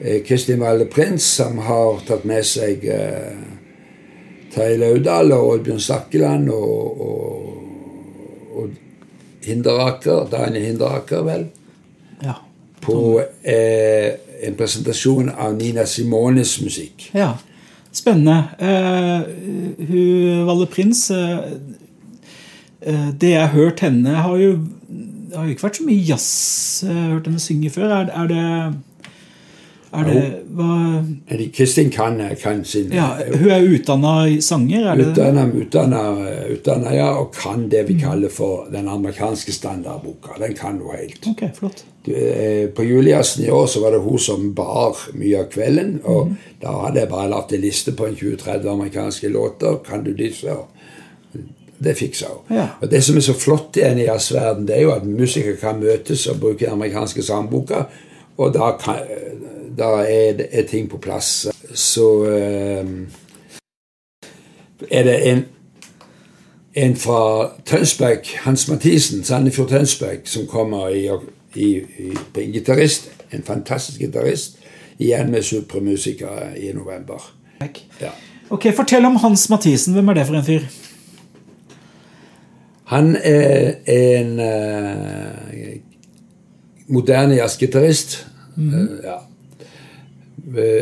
er 0.00 0.24
Kristin 0.24 0.60
Valle 0.60 0.88
Prins 0.88 1.24
som 1.36 1.58
har 1.58 2.00
tatt 2.08 2.24
med 2.28 2.44
seg 2.48 2.84
eh, 2.88 3.59
Terje 4.50 4.78
Laudal 4.80 5.32
og 5.36 5.48
Oddbjørn 5.54 5.82
Sakkeland 5.82 6.50
og, 6.54 7.02
og, 7.06 8.56
og 8.56 8.70
Hinderaker, 9.46 10.26
Daniel 10.32 10.66
Hinderaker, 10.70 11.22
vel. 11.26 11.46
Ja. 12.24 12.38
På 12.80 13.20
eh, 13.20 14.16
en 14.44 14.56
presentasjon 14.58 15.30
av 15.30 15.54
Nina 15.56 15.86
Simones 15.88 16.58
musikk. 16.64 17.10
Ja, 17.16 17.34
Spennende. 17.92 18.44
Eh, 18.58 19.86
hun 19.88 20.46
Valle 20.46 20.66
Prins 20.70 21.10
eh, 21.10 21.40
Det 23.20 23.32
jeg 23.32 23.40
har 23.40 23.50
hørt 23.54 23.80
henne, 23.80 24.14
har 24.14 24.36
jo, 24.36 24.52
har 25.34 25.44
jo 25.44 25.50
ikke 25.50 25.66
vært 25.66 25.80
så 25.80 25.86
mye 25.88 26.04
jazz 26.06 26.84
jeg 26.86 26.94
har 26.94 27.10
hørt 27.16 27.26
henne 27.28 27.42
synge 27.42 27.72
før. 27.74 27.90
Er, 27.98 28.12
er 28.14 28.30
det 28.30 28.44
er 29.90 30.06
det, 30.06 30.18
hva, 30.54 30.74
Kristin 31.54 31.88
kan, 31.90 32.20
kan 32.38 32.60
sin 32.64 32.92
ja, 32.94 33.08
Hun 33.26 33.48
er 33.50 33.64
utdanna 33.66 34.12
sanger? 34.42 34.84
Er 34.92 35.00
utdanna, 35.02 35.46
utdanna, 35.50 36.02
utdanna, 36.54 36.92
ja, 36.94 37.08
og 37.18 37.32
kan 37.34 37.64
det 37.72 37.88
vi 37.88 37.96
kaller 37.98 38.30
for 38.30 38.68
den 38.70 38.88
amerikanske 38.88 39.52
standardboka. 39.52 40.36
Den 40.38 40.54
kan 40.54 40.78
hun 40.78 40.94
helt. 40.94 41.26
Okay, 41.32 41.50
flott. 41.56 41.82
Eh, 42.06 42.68
på 42.70 42.84
Juliassen 42.86 43.44
i 43.44 43.50
år 43.50 43.66
så 43.66 43.82
var 43.82 43.96
det 43.96 44.04
hun 44.04 44.18
som 44.18 44.52
bar 44.54 45.00
mye 45.18 45.40
av 45.42 45.48
kvelden. 45.50 45.96
Og 46.04 46.28
mm. 46.28 46.36
da 46.62 46.74
hadde 46.84 47.02
jeg 47.02 47.10
bare 47.10 47.32
lagt 47.32 47.54
en 47.56 47.64
liste 47.64 47.94
på 47.98 48.06
en 48.06 48.14
20-30 48.14 48.70
amerikanske 48.70 49.28
låter. 49.28 49.80
Kan 49.86 50.04
du 50.06 50.12
disse? 50.14 50.54
Det 51.80 51.96
fiksa 51.98 52.30
hun. 52.30 52.56
Ja. 52.56 52.68
Og 52.78 52.92
det 52.92 53.02
som 53.02 53.18
er 53.18 53.26
så 53.26 53.34
flott 53.34 53.76
i 53.80 53.82
i 53.82 54.06
verden, 54.06 54.68
det 54.68 54.76
er 54.76 54.86
jo 54.86 54.94
at 54.94 55.06
musikere 55.06 55.56
kan 55.56 55.82
møtes 55.82 56.28
og 56.30 56.38
bruke 56.40 56.64
den 56.64 56.78
amerikanske 56.78 57.22
sangboka. 57.26 57.88
Og 58.40 58.54
da 58.54 58.70
kan, 58.80 58.94
da 59.78 59.88
er, 60.08 60.46
er 60.50 60.62
ting 60.68 60.88
på 60.88 60.98
plass. 60.98 61.48
Så 61.74 62.06
uh, 62.24 62.86
er 64.90 65.02
det 65.04 65.16
en, 65.28 65.44
en 66.74 66.96
fra 66.96 67.50
Tønsberg, 67.66 68.24
Hans 68.46 68.68
Mathisen, 68.68 69.24
Sandefjord 69.24 69.68
Tønsberg, 69.68 70.18
som 70.24 70.46
kommer 70.46 70.88
i, 70.88 71.04
i, 71.54 71.68
i, 71.98 72.14
på 72.34 72.40
en 72.40 72.52
gitarist. 72.52 73.10
En 73.32 73.42
fantastisk 73.42 74.00
gitarist. 74.00 74.56
Igjen 74.98 75.30
med 75.30 75.42
Supermusiker 75.42 76.54
i 76.56 76.72
november. 76.72 77.34
Ja. 78.00 78.10
Ok, 78.50 78.66
Fortell 78.76 79.04
om 79.04 79.16
Hans 79.16 79.50
Mathisen. 79.50 79.94
Hvem 79.94 80.08
er 80.08 80.14
det 80.14 80.26
for 80.26 80.34
en 80.40 80.44
fyr? 80.44 80.64
Han 82.84 83.16
er 83.22 83.74
en 83.86 84.40
uh, 84.40 85.76
moderne 86.88 87.34
jazzgitarist. 87.34 88.29
Mm 88.54 88.70
-hmm. 88.70 89.04
ja. 89.04 89.18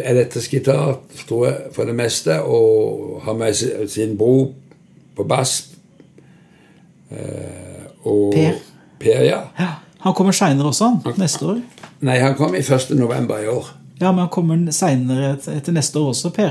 Elektrisk 0.04 0.50
gitar, 0.50 0.98
tror 1.28 1.46
jeg, 1.46 1.56
for 1.72 1.84
det 1.84 1.94
meste, 1.94 2.42
og 2.42 3.20
har 3.24 3.32
med 3.34 3.54
sin 3.88 4.18
bror 4.18 4.52
på 5.16 5.24
bass. 5.24 5.68
Eh, 7.10 7.16
og 8.02 8.32
Per. 8.34 8.52
Per, 9.00 9.22
ja. 9.24 9.40
ja. 9.58 9.68
Han 9.98 10.14
kommer 10.14 10.32
seinere 10.32 10.66
også, 10.66 10.88
han, 11.04 11.14
neste 11.16 11.46
år? 11.46 11.60
Nei, 12.00 12.18
han 12.18 12.34
kommer 12.34 12.58
i 12.58 12.62
1. 12.74 12.90
november 12.98 13.38
i 13.38 13.48
år. 13.48 13.66
Ja, 14.00 14.12
Men 14.12 14.18
han 14.18 14.28
kommer 14.28 14.70
seinere 14.70 15.32
etter 15.56 15.72
neste 15.72 15.98
år 15.98 16.08
også, 16.08 16.30
Per? 16.30 16.50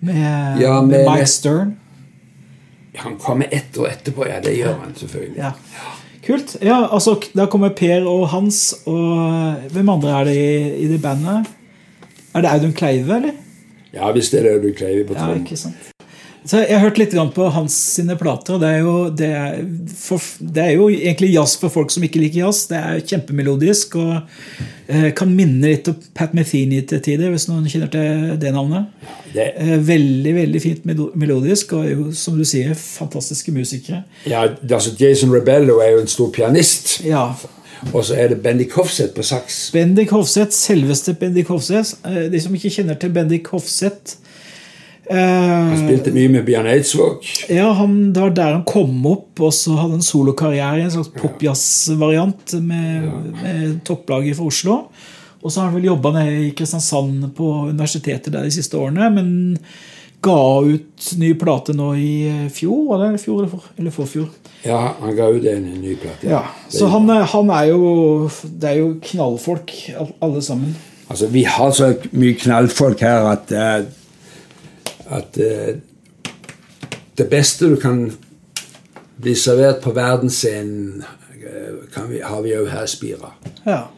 Med, 0.00 0.60
ja, 0.60 0.80
med, 0.80 0.96
med 0.96 1.10
Mike 1.10 1.26
Stern? 1.26 1.76
Han 2.94 3.18
kommer 3.20 3.46
ett 3.52 3.78
år 3.78 3.86
etterpå, 3.92 4.26
ja. 4.26 4.40
Det 4.40 4.56
gjør 4.56 4.78
han 4.80 4.94
selvfølgelig. 4.96 5.36
Ja. 5.36 5.52
Kult. 6.30 6.56
Ja, 6.62 6.80
altså, 6.94 7.16
Da 7.36 7.46
kommer 7.50 7.72
Per 7.76 8.06
og 8.08 8.28
Hans, 8.32 8.60
og 8.86 9.70
hvem 9.74 9.88
andre 9.96 10.12
er 10.20 10.28
det 10.30 10.36
i, 10.36 10.50
i 10.84 10.88
det 10.92 11.00
bandet? 11.02 11.48
Er 12.34 12.44
det 12.44 12.50
Audun 12.52 12.72
Kleive, 12.76 13.16
eller? 13.16 13.38
Ja, 13.94 14.12
hvis 14.14 14.30
det 14.30 14.44
er 14.44 14.52
Audun 14.54 14.74
Kleive 14.78 15.06
på 15.08 15.16
tronen. 15.18 15.40
Ja, 15.40 15.42
ikke 15.42 15.56
sant. 15.58 15.90
Så 16.44 16.62
Jeg 16.62 16.72
har 16.72 16.86
hørt 16.86 16.98
litt 16.98 17.14
på 17.34 17.48
hans 17.52 17.74
sine 17.96 18.16
plater. 18.16 18.58
det 18.58 18.68
er, 18.68 18.78
jo, 18.80 18.94
det, 19.12 19.26
er 19.28 19.58
for, 19.92 20.22
det 20.40 20.62
er, 20.62 20.70
jo, 20.78 20.88
egentlig 20.88 21.34
jazz 21.34 21.56
for 21.60 21.72
folk 21.72 21.92
som 21.92 22.04
ikke 22.06 22.22
liker 22.22 22.46
jazz. 22.46 22.64
Det 22.70 22.78
er 22.78 23.02
kjempemelodisk 23.04 23.96
og 24.00 24.14
eh, 24.88 25.10
kan 25.16 25.34
minne 25.36 25.68
litt 25.68 25.90
om 25.92 25.98
Pat 26.16 26.32
Metheny 26.36 26.80
til 26.88 27.02
tider, 27.04 27.28
hvis 27.30 27.46
noen 27.50 27.68
kjenner 27.68 27.92
til 27.92 28.34
det 28.40 28.54
navnet. 28.56 28.88
Det. 29.34 29.50
Eh, 29.60 29.76
veldig 29.84 30.34
veldig 30.40 30.62
fint 30.64 30.88
melodisk 30.88 31.76
og 31.76 31.86
jo, 31.90 32.08
som 32.16 32.40
du 32.40 32.46
sier, 32.48 32.72
fantastiske 32.74 33.52
musikere. 33.52 34.02
Ja, 34.24 34.46
altså 34.48 34.96
Jason 34.96 35.34
Rebello 35.34 35.78
er 35.84 35.96
jo 35.98 36.04
en 36.06 36.10
stor 36.10 36.32
pianist. 36.34 36.98
Ja. 37.04 37.28
Og 37.92 38.02
så 38.04 38.16
er 38.20 38.32
det 38.32 38.40
Bendik 38.44 38.72
Hofseth 38.76 39.14
på 39.16 39.24
saks. 39.24 39.70
Bendik 39.72 40.10
Hofseth, 40.12 40.52
Selveste 40.56 41.14
Bendik 41.20 41.48
Hofseth. 41.52 42.00
Eh, 42.08 42.26
de 42.32 42.40
som 42.40 42.56
ikke 42.56 42.72
kjenner 42.80 42.96
til 43.00 43.12
Bendik 43.12 43.52
Hofseth 43.52 44.18
han 45.16 45.78
spilte 45.80 46.12
mye 46.14 46.30
med 46.30 46.44
Bjørn 46.46 46.68
Eidsvåg. 46.70 47.26
Ja, 47.50 47.72
han, 47.78 48.12
Det 48.14 48.22
var 48.22 48.34
der 48.36 48.52
han 48.58 48.66
kom 48.68 49.06
opp, 49.10 49.40
og 49.42 49.54
så 49.56 49.74
hadde 49.78 49.98
en 49.98 50.06
solokarriere 50.06 50.78
i 50.78 50.84
en 50.86 50.92
slags 50.94 51.10
popjazz-variant 51.16 52.54
med, 52.62 53.08
med 53.40 53.80
topplaget 53.88 54.38
fra 54.38 54.50
Oslo. 54.50 54.76
Og 55.40 55.48
så 55.48 55.60
har 55.60 55.70
han 55.70 55.78
vel 55.78 55.88
jobba 55.88 56.12
i 56.28 56.50
Kristiansand 56.56 57.30
på 57.36 57.48
universitetet 57.70 58.32
der 58.32 58.44
de 58.44 58.52
siste 58.54 58.76
årene, 58.78 59.08
men 59.14 59.32
ga 60.20 60.60
ut 60.60 61.12
ny 61.16 61.32
plate 61.40 61.72
nå 61.76 61.94
i 61.96 62.12
fjor, 62.52 62.84
var 62.90 63.06
det 63.06 63.22
fjor 63.22 63.40
eller, 63.40 63.52
for, 63.52 63.70
eller 63.80 63.94
forfjor? 63.94 64.28
Ja, 64.66 64.80
han 65.00 65.16
ga 65.16 65.30
ut 65.32 65.46
en 65.48 65.70
ny 65.80 65.94
plate. 65.96 66.28
Ja, 66.28 66.42
Så 66.68 66.90
han, 66.92 67.08
han, 67.08 67.50
er 67.50 67.70
jo 67.70 68.28
Det 68.44 68.68
er 68.68 68.76
jo 68.82 68.90
knallfolk, 69.00 69.72
alle 70.20 70.42
sammen. 70.44 70.76
Altså, 71.08 71.26
Vi 71.32 71.44
har 71.48 71.72
så 71.72 71.94
mye 72.12 72.36
knallfolk 72.36 73.00
her 73.00 73.30
at 73.32 73.54
uh, 73.56 73.88
at 75.10 75.38
eh, 75.38 75.78
det 77.18 77.26
beste 77.30 77.68
du 77.68 77.76
kan 77.76 78.04
bli 79.20 79.34
servert 79.36 79.82
på 79.82 79.92
verdensscenen, 79.92 81.02
eh, 81.42 82.20
har 82.24 82.42
vi 82.42 82.54
òg 82.56 82.70
her 82.70 82.86
i 82.86 82.90
Spira. 82.90 83.32
Ja. 83.64 83.88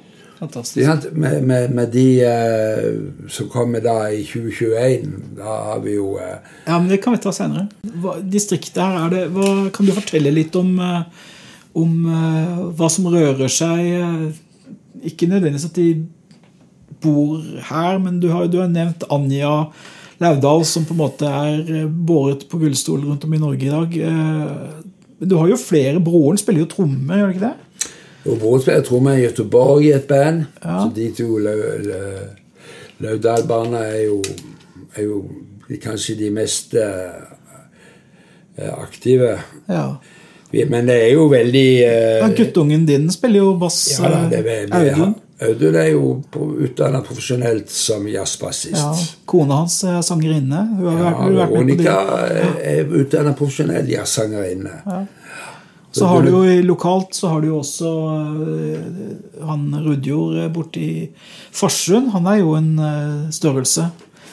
fantastisk. 0.43 1.13
Med, 1.13 1.43
med, 1.47 1.71
med 1.71 1.93
de 1.93 2.07
uh, 2.27 3.29
som 3.31 3.49
kommer 3.49 3.81
da 3.81 4.09
i 4.11 4.25
2021, 4.27 5.05
da 5.39 5.59
har 5.69 5.85
vi 5.85 5.95
jo 5.95 6.17
uh, 6.17 6.41
Ja, 6.67 6.81
men 6.81 6.89
det 6.91 6.99
kan 7.05 7.15
vi 7.15 7.21
ta 7.23 7.31
senere. 7.33 7.69
Hva, 8.03 8.17
distriktet 8.19 8.83
her, 8.83 9.05
er 9.05 9.13
det, 9.13 9.23
hva, 9.37 9.69
kan 9.71 9.87
du 9.87 9.95
fortelle 9.95 10.35
litt 10.35 10.59
om, 10.59 10.73
uh, 10.83 11.05
om 11.79 11.95
hva 12.77 12.89
som 12.91 13.07
rører 13.09 13.49
seg 13.49 14.35
Ikke 15.07 15.25
nødvendigvis 15.31 15.71
at 15.71 15.79
de 15.79 15.87
bor 17.03 17.39
her, 17.71 18.03
men 18.03 18.19
du 18.21 18.29
har, 18.35 18.51
du 18.51 18.59
har 18.59 18.69
nevnt 18.71 19.07
Anja 19.15 19.71
Laudal, 20.23 20.65
som 20.69 20.85
på 20.89 20.95
en 20.97 21.01
måte 21.03 21.29
er 21.29 21.61
eh, 21.83 21.87
båret 21.89 22.47
på 22.51 22.61
gullstol 22.63 23.03
rundt 23.09 23.25
om 23.27 23.35
i 23.37 23.41
Norge 23.43 23.67
i 23.69 23.73
dag. 23.73 23.99
Eh, 24.09 25.27
du 25.27 25.37
har 25.39 25.51
jo 25.53 25.59
flere. 25.61 26.01
Broren 26.03 26.39
spiller 26.41 26.65
jo 26.65 26.71
trommer, 26.73 27.21
gjør 27.21 27.33
du 27.33 27.37
ikke 27.37 27.51
det? 27.51 27.89
Jo, 28.23 28.37
broren 28.39 28.63
spiller 28.65 28.87
trommer 28.87 29.19
i 29.19 29.27
Göteborg 29.27 29.87
i 29.89 29.93
et 29.97 30.07
band. 30.11 30.45
Ja. 30.63 30.79
Så 30.85 30.93
de 30.97 31.11
to 31.19 31.29
Lau- 31.43 31.77
Lau- 31.87 32.31
Laudal-barna 33.03 33.85
er 33.91 34.09
er 34.97 35.07
jo 35.07 35.23
kanskje 35.83 36.19
de 36.19 36.31
mest 36.31 36.75
eh, 36.75 38.73
aktive. 38.77 39.39
Ja. 39.69 39.87
Men 40.69 40.85
det 40.91 40.99
er 41.07 41.13
jo 41.15 41.31
veldig 41.33 41.69
uh, 41.81 42.19
ja 42.21 42.27
guttungen 42.37 42.83
din 42.85 43.07
spiller 43.11 43.41
jo 43.41 43.55
bass. 43.57 43.79
ja, 43.95 44.11
da, 44.13 44.19
det, 44.29 44.43
er 44.43 44.45
vi, 44.45 44.57
vi, 44.69 44.91
Audun. 44.91 45.15
Audun 45.49 45.75
er 45.77 45.89
jo 45.93 46.23
utdanna 46.63 47.01
profesjonelt 47.05 47.71
som 47.71 48.07
jazzbassist. 48.09 48.77
Ja, 48.79 48.93
kona 49.27 49.63
hans 49.63 49.81
er 49.85 50.01
sangerinne. 50.07 50.63
Hun 50.79 50.87
har, 50.87 50.99
Ja, 50.99 51.11
vært- 51.11 51.17
har 51.17 51.49
vært 51.49 51.77
det. 51.79 52.77
er- 52.79 52.95
utdanna 53.03 53.33
profesjonell 53.35 53.89
jazzsangerinne. 53.89 55.07
Så 55.93 56.07
har 56.09 56.23
du 56.23 56.31
jo 56.31 56.63
lokalt 56.65 57.13
så 57.15 57.29
har 57.29 57.41
du 57.43 57.49
jo 57.49 57.59
også 57.59 57.91
øh, 58.41 59.47
han 59.47 59.67
Rudjord 59.85 60.39
borti 60.53 60.53
borte 60.55 60.81
i 60.81 61.11
Farsund. 61.53 62.11
Han 62.13 62.27
er 62.27 62.39
jo 62.39 62.55
en 62.55 62.79
størrelse. 63.31 63.91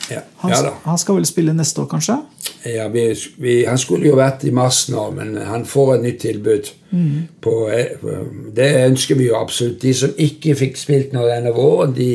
Ja, 0.10 0.24
Han, 0.44 0.52
ja 0.52 0.74
han 0.84 0.98
skal 0.98 1.20
vel 1.20 1.28
spille 1.30 1.54
neste 1.54 1.84
år, 1.84 1.88
kanskje? 1.92 2.18
Ja, 2.66 2.88
vi, 2.92 3.06
vi, 3.38 3.56
han 3.68 3.78
skulle 3.78 4.10
jo 4.10 4.18
vært 4.20 4.44
i 4.48 4.52
mars 4.56 4.88
nå, 4.92 5.06
men 5.16 5.36
han 5.48 5.66
får 5.66 5.96
et 5.96 6.06
nytt 6.08 6.20
tilbud. 6.26 6.72
Mm. 6.92 7.28
På, 7.42 7.56
eh, 7.72 8.10
det 8.56 8.70
ønsker 8.88 9.20
vi 9.20 9.30
jo 9.30 9.38
absolutt. 9.40 9.82
De 9.82 9.94
som 9.96 10.14
ikke 10.18 10.58
fikk 10.60 10.80
spilt 10.80 11.16
nå 11.16 11.28
denne 11.30 11.54
våren, 11.56 11.94
de, 11.96 12.12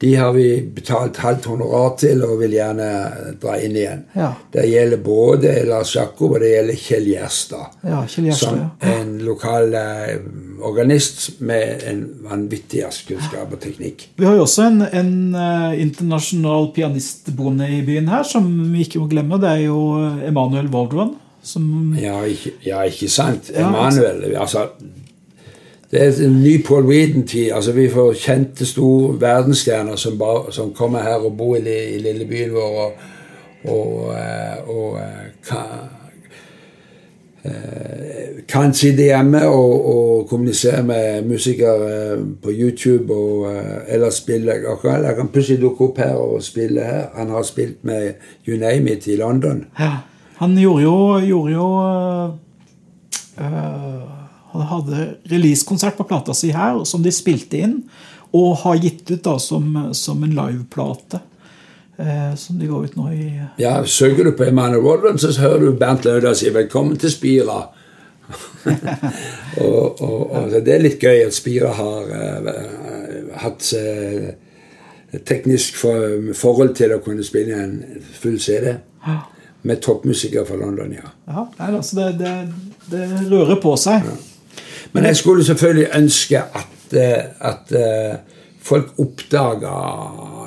de 0.00 0.14
har 0.16 0.32
vi 0.32 0.62
betalt 0.74 1.18
halvt 1.20 1.44
honorar 1.50 1.90
til 2.00 2.22
og 2.24 2.38
vil 2.40 2.54
gjerne 2.56 2.86
dra 3.42 3.58
inn 3.60 3.74
igjen. 3.76 4.06
Ja. 4.16 4.30
Det 4.52 4.64
gjelder 4.70 5.02
både 5.04 5.52
Lars 5.68 5.92
Jakob 5.92 6.38
og 6.38 6.40
det 6.40 6.54
gjelder 6.54 6.78
Kjell 6.80 7.08
Gjerstad. 7.10 7.74
Ja, 7.84 7.98
Kjell 8.08 8.30
Gjerstad, 8.30 8.54
Som 8.54 8.62
ja. 8.62 8.94
en 8.94 9.10
lokal 9.26 9.76
eh, 9.76 10.14
organist 10.64 11.42
med 11.44 11.84
en 11.90 12.00
vanvittig 12.24 12.80
jazzkunnskap 12.80 13.52
og 13.52 13.60
teknikk. 13.60 14.06
Vi 14.16 14.24
har 14.24 14.38
jo 14.38 14.46
også 14.46 14.70
en, 14.70 14.86
en 14.88 15.12
øh, 15.36 15.76
internasjonal 15.84 16.70
pianistboende 16.76 17.68
i 17.68 17.82
byen 17.84 18.08
her, 18.08 18.24
som 18.24 18.48
vi 18.72 18.86
ikke 18.86 19.02
må 19.02 19.10
glemme. 19.12 19.40
Det 19.42 19.52
er 19.52 19.66
jo 19.66 19.82
Emanuel 20.24 20.72
Waldron. 20.72 21.18
Som, 21.42 21.92
Ja, 22.00 22.18
ikke, 22.28 22.56
ja, 22.64 22.82
ikke 22.88 23.08
sant? 23.08 23.52
Ja, 23.52 23.68
Emanuel 23.68 24.34
altså, 24.36 24.66
Det 25.90 26.02
er 26.02 26.26
en 26.26 26.42
ny 26.42 26.66
Paul 26.66 26.86
Weeden-tid. 26.86 27.50
Altså, 27.52 27.72
vi 27.72 27.88
får 27.90 28.12
kjente 28.14 28.66
store 28.66 29.20
verdensstjerner 29.20 29.96
som, 29.96 30.18
bare, 30.18 30.52
som 30.52 30.74
kommer 30.74 31.02
her 31.02 31.24
og 31.26 31.36
bor 31.36 31.56
i, 31.56 31.78
i 31.94 31.98
lille 31.98 32.26
byen 32.30 32.52
vår 32.54 32.76
og, 32.84 32.92
og, 33.64 33.96
og, 34.04 34.68
og 34.68 35.00
eh, 35.00 35.24
kan, 35.48 35.66
eh, 37.44 38.44
kan 38.48 38.74
sitte 38.74 39.08
hjemme 39.08 39.42
og, 39.48 40.28
kommunisere 40.30 40.82
med 40.86 41.26
musikere 41.26 41.90
eh, 42.12 42.22
på 42.42 42.54
YouTube 42.54 43.14
og, 43.14 43.50
eh, 43.54 43.94
eller 43.94 44.10
spille 44.10 44.54
Eller 44.94 45.14
kan 45.14 45.28
plutselig 45.28 45.60
dukke 45.60 45.84
opp 45.84 45.98
her 45.98 46.14
og 46.14 46.42
spille 46.42 46.80
her. 46.80 47.10
Han 47.14 47.30
har 47.30 47.42
spilt 47.42 47.84
med 47.84 48.12
You 48.48 48.58
Name 48.58 48.92
It 48.92 49.06
i 49.06 49.16
London. 49.16 49.66
ja, 49.78 49.92
han 50.36 50.56
gjorde 50.56 50.82
jo, 50.82 51.18
gjorde 51.18 51.52
jo 51.52 51.66
øh, 53.40 54.19
Han 54.52 54.66
hadde 54.70 55.08
releasekonsert 55.30 55.98
på 55.98 56.06
plata 56.10 56.34
si 56.34 56.52
her, 56.54 56.84
som 56.84 57.02
de 57.02 57.12
spilte 57.14 57.60
inn. 57.64 57.80
Og 58.36 58.60
har 58.62 58.78
gitt 58.78 59.10
ut 59.10 59.24
da 59.24 59.38
som, 59.42 59.66
som 59.96 60.22
en 60.22 60.36
liveplate. 60.36 61.20
Eh, 62.00 62.34
som 62.36 62.58
de 62.58 62.66
går 62.66 62.84
ut 62.84 62.96
nå 62.96 63.10
i 63.12 63.24
Ja, 63.60 63.84
Søker 63.84 64.24
du 64.24 64.32
på 64.32 64.44
Emanuel 64.44 64.80
Rodland, 64.80 65.20
så 65.20 65.34
hører 65.40 65.58
du 65.58 65.72
Bernt 65.76 66.04
Lauda 66.04 66.34
si 66.34 66.50
'velkommen 66.50 66.96
til 66.96 67.10
Spira'. 67.10 67.66
og, 69.56 70.02
og, 70.02 70.30
og 70.30 70.50
Det 70.50 70.74
er 70.74 70.82
litt 70.82 71.02
gøy 71.02 71.26
at 71.26 71.34
Spira 71.34 71.72
har 71.74 72.12
eh, 72.14 73.34
hatt 73.42 73.72
eh, 73.76 74.30
teknisk 75.26 75.76
for, 75.76 76.32
forhold 76.34 76.74
til 76.78 76.94
å 76.94 77.02
kunne 77.04 77.24
spille 77.26 77.58
en 77.58 77.82
full 78.22 78.40
CD. 78.40 78.76
Med 79.62 79.82
toppmusikere 79.82 80.46
fra 80.46 80.56
London, 80.56 80.92
ja. 80.92 81.10
Ja, 81.26 81.46
altså 81.66 81.96
det, 81.96 82.18
det, 82.18 82.48
det 82.90 83.08
rører 83.28 83.60
på 83.60 83.76
seg. 83.76 84.06
Men 84.92 85.04
jeg 85.04 85.16
skulle 85.16 85.44
selvfølgelig 85.44 85.88
ønske 85.96 86.38
at, 86.38 86.92
eh, 86.92 87.24
at 87.40 87.72
eh, 87.72 88.18
folk 88.58 88.92
oppdaga 88.98 89.74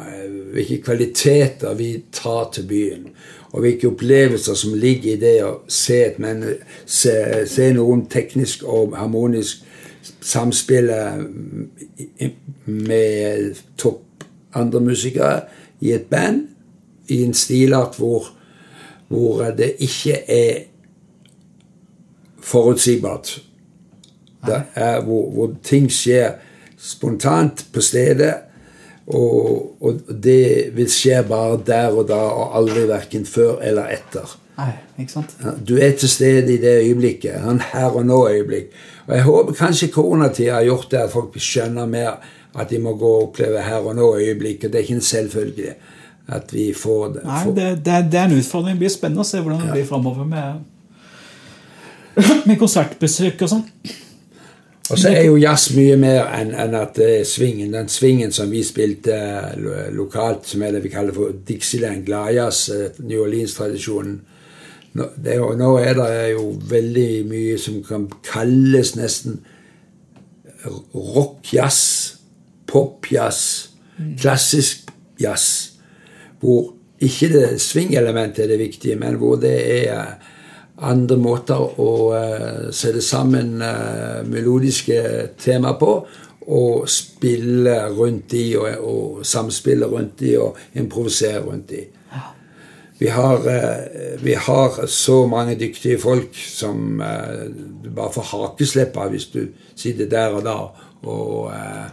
eh, 0.08 0.54
hvilke 0.54 0.82
kvaliteter 0.82 1.74
vi 1.74 2.04
tar 2.12 2.50
til 2.54 2.68
byen. 2.68 3.08
Og 3.52 3.60
hvilke 3.60 3.88
opplevelser 3.88 4.54
som 4.54 4.74
ligger 4.74 5.14
i 5.14 5.20
det 5.20 5.36
å 5.46 5.54
se, 5.68 6.00
se, 6.86 7.14
se 7.48 7.70
noen 7.74 8.08
teknisk 8.10 8.64
og 8.64 8.96
harmonisk 8.98 9.62
samspille 10.22 10.98
med 12.66 13.54
topp 13.78 14.26
andre 14.54 14.80
musikere 14.80 15.42
i 15.82 15.94
et 15.94 16.10
band 16.10 16.48
i 17.08 17.24
en 17.24 17.34
stilart 17.34 17.98
hvor, 17.98 18.28
hvor 19.08 19.44
det 19.58 19.76
ikke 19.80 20.18
er 20.28 20.64
forutsigbart. 22.42 23.38
Det 24.48 24.62
er 24.76 25.02
hvor, 25.06 25.30
hvor 25.32 25.54
ting 25.64 25.90
skjer 25.92 26.36
spontant 26.78 27.66
på 27.74 27.82
stedet. 27.82 28.34
Og, 29.08 29.76
og 29.84 30.00
det 30.24 30.72
vil 30.76 30.88
skje 30.92 31.24
bare 31.28 31.60
der 31.68 31.92
og 31.92 32.08
da, 32.08 32.22
og 32.32 32.56
aldri 32.60 32.86
verken 32.88 33.26
før 33.28 33.60
eller 33.64 33.92
etter. 33.92 34.38
Nei, 34.54 34.70
ikke 35.02 35.16
sant? 35.16 35.34
Du 35.66 35.76
er 35.82 35.96
til 35.98 36.12
stede 36.12 36.54
i 36.54 36.60
det 36.62 36.76
øyeblikket. 36.84 37.40
En 37.50 37.62
her 37.74 37.90
og 37.90 38.06
nå-øyeblikk. 38.06 38.70
Og 39.08 39.16
Jeg 39.16 39.24
håper 39.24 39.58
kanskje 39.58 39.92
koronatida 39.92 40.60
har 40.60 40.68
gjort 40.68 40.92
det 40.92 41.02
at 41.02 41.12
folk 41.12 41.36
skjønner 41.42 41.90
mer 41.90 42.22
at 42.54 42.70
de 42.70 42.80
må 42.80 42.94
gå 42.96 43.10
og 43.10 43.28
oppleve 43.30 43.64
her 43.66 43.82
og 43.82 43.96
nå-øyeblikk. 43.98 44.64
Og 44.64 44.72
det 44.72 44.80
er 44.80 44.86
ikke 44.86 45.00
en 45.02 45.10
selvfølge 45.10 45.74
at 46.28 46.54
vi 46.54 46.70
får 46.78 47.08
det. 47.18 47.26
Nei, 47.26 47.42
det, 47.56 47.68
det, 47.86 47.98
det 48.12 48.20
er 48.20 48.30
en 48.30 48.38
utfordring. 48.38 48.78
Det 48.78 48.86
blir 48.86 48.94
spennende 48.94 49.26
å 49.26 49.28
se 49.28 49.42
hvordan 49.42 49.66
det 49.66 49.74
blir 49.74 49.90
framover 49.90 50.30
med, 50.30 50.62
med 52.48 52.60
konsertbesøk 52.62 53.44
og 53.44 53.54
sånn. 53.58 53.66
Og 54.92 55.00
så 55.00 55.14
er 55.16 55.22
jo 55.30 55.38
jazz 55.40 55.70
mye 55.78 55.96
mer 55.96 56.26
enn 56.36 56.52
en 56.60 56.74
at 56.76 56.98
det 57.00 57.08
er 57.22 57.28
svingen. 57.28 57.72
Den 57.72 57.88
svingen 57.90 58.34
som 58.36 58.52
vi 58.52 58.64
spilte 58.68 59.16
lo- 59.56 59.88
lokalt, 59.96 60.44
som 60.50 60.62
er 60.62 60.76
det 60.76 60.84
vi 60.84 60.92
kaller 60.92 61.16
for 61.16 61.32
Dixieland 61.48 62.04
gladjazz, 62.06 62.70
eh, 62.70 63.00
New 63.00 63.24
Orleans-tradisjonen 63.24 64.20
nå, 64.94 65.08
nå 65.58 65.70
er 65.82 65.96
det 65.98 66.32
jo 66.34 66.50
veldig 66.70 67.10
mye 67.26 67.58
som 67.58 67.80
kan 67.88 68.10
kalles 68.28 68.94
nesten 69.00 69.40
rockjazz, 70.94 71.80
popjazz, 72.70 73.40
klassisk 74.22 74.92
jazz. 75.22 75.48
Hvor 76.40 76.74
ikke 77.04 77.32
det 77.34 77.48
swing-elementet 77.62 78.46
er 78.46 78.54
det 78.54 78.60
viktige, 78.62 79.00
men 79.00 79.18
hvor 79.20 79.36
det 79.42 79.56
er 79.88 80.14
andre 80.82 81.18
måter 81.22 81.60
å 81.60 81.90
uh, 82.14 82.70
sette 82.74 83.02
sammen 83.06 83.62
uh, 83.62 84.24
melodiske 84.26 85.00
tema 85.40 85.76
på. 85.80 85.96
Og 86.44 86.90
spille 86.92 87.78
rundt 87.96 88.32
de, 88.34 88.46
og, 88.60 88.80
og 88.84 89.26
samspille 89.28 89.88
rundt 89.88 90.18
de, 90.20 90.34
og 90.44 90.58
improvisere 90.76 91.44
rundt 91.46 91.70
de. 91.70 91.86
Vi 93.04 93.10
har, 93.10 93.36
eh, 93.48 94.20
vi 94.22 94.34
har 94.34 94.88
så 94.88 95.28
mange 95.28 95.56
dyktige 95.56 96.00
folk 96.00 96.36
som 96.36 97.02
eh, 97.02 97.50
du 97.84 97.90
bare 97.90 98.14
får 98.14 98.30
hakeslepp 98.30 98.96
av 98.98 99.10
hvis 99.12 99.26
du 99.34 99.42
sitter 99.76 100.08
der 100.08 100.38
og 100.38 100.46
da 100.46 100.54
og, 101.04 101.50
eh, 101.52 101.90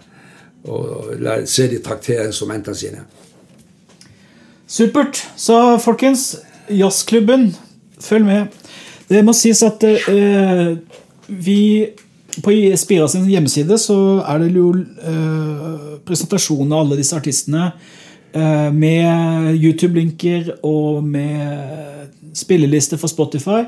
og 0.71 1.17
la, 1.19 1.41
ser 1.51 1.73
de 1.73 1.81
traktere 1.83 2.29
instrumentene 2.31 2.79
sine. 2.79 3.03
Supert. 4.71 5.19
Så 5.35 5.79
folkens, 5.83 6.37
jazzklubben, 6.71 7.57
følg 7.99 8.29
med. 8.29 8.60
Det 9.11 9.25
må 9.27 9.35
sies 9.35 9.63
at 9.67 9.83
eh, 9.91 10.77
vi 11.27 11.61
på 12.39 12.55
Spira 12.79 13.09
sin 13.11 13.27
hjemmeside 13.29 13.79
så 13.81 13.97
er 14.23 14.43
det 14.45 14.53
jo 14.55 14.71
eh, 14.79 15.97
presentasjon 16.07 16.71
av 16.71 16.85
alle 16.85 17.01
disse 17.01 17.17
artistene 17.19 17.73
eh, 18.33 18.69
med 18.71 19.57
YouTube-linker 19.57 20.53
og 20.67 21.03
med 21.05 22.37
spilleliste 22.39 22.99
for 23.01 23.11
Spotify. 23.11 23.65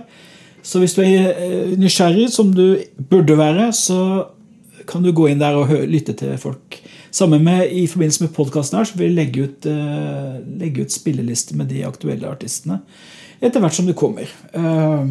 Så 0.62 0.78
hvis 0.78 0.94
du 0.94 1.02
er 1.02 1.32
eh, 1.32 1.74
nysgjerrig, 1.78 2.28
som 2.30 2.52
du 2.54 2.78
burde 3.10 3.38
være, 3.38 3.72
så 3.74 4.28
kan 4.86 5.02
du 5.02 5.10
gå 5.14 5.28
inn 5.30 5.42
der 5.42 5.58
og 5.58 5.74
lytte 5.90 6.14
til 6.18 6.34
folk 6.42 6.80
Sammen 7.12 7.42
med 7.44 7.68
i 7.76 7.84
forbindelse 7.86 8.24
med 8.24 8.30
podkasten 8.32 8.78
her, 8.78 8.86
så 8.88 8.96
vil 8.96 9.10
vi 9.10 9.16
legge 9.18 9.42
ut, 9.44 9.66
uh, 9.68 10.38
legge 10.56 10.86
ut 10.86 10.94
spilleliste 10.94 11.52
med 11.58 11.68
de 11.68 11.82
aktuelle 11.84 12.24
artistene 12.24 12.78
etter 13.42 13.62
hvert 13.62 13.76
som 13.76 13.88
det 13.88 13.96
kommer. 13.98 14.30
Uh, 14.54 15.06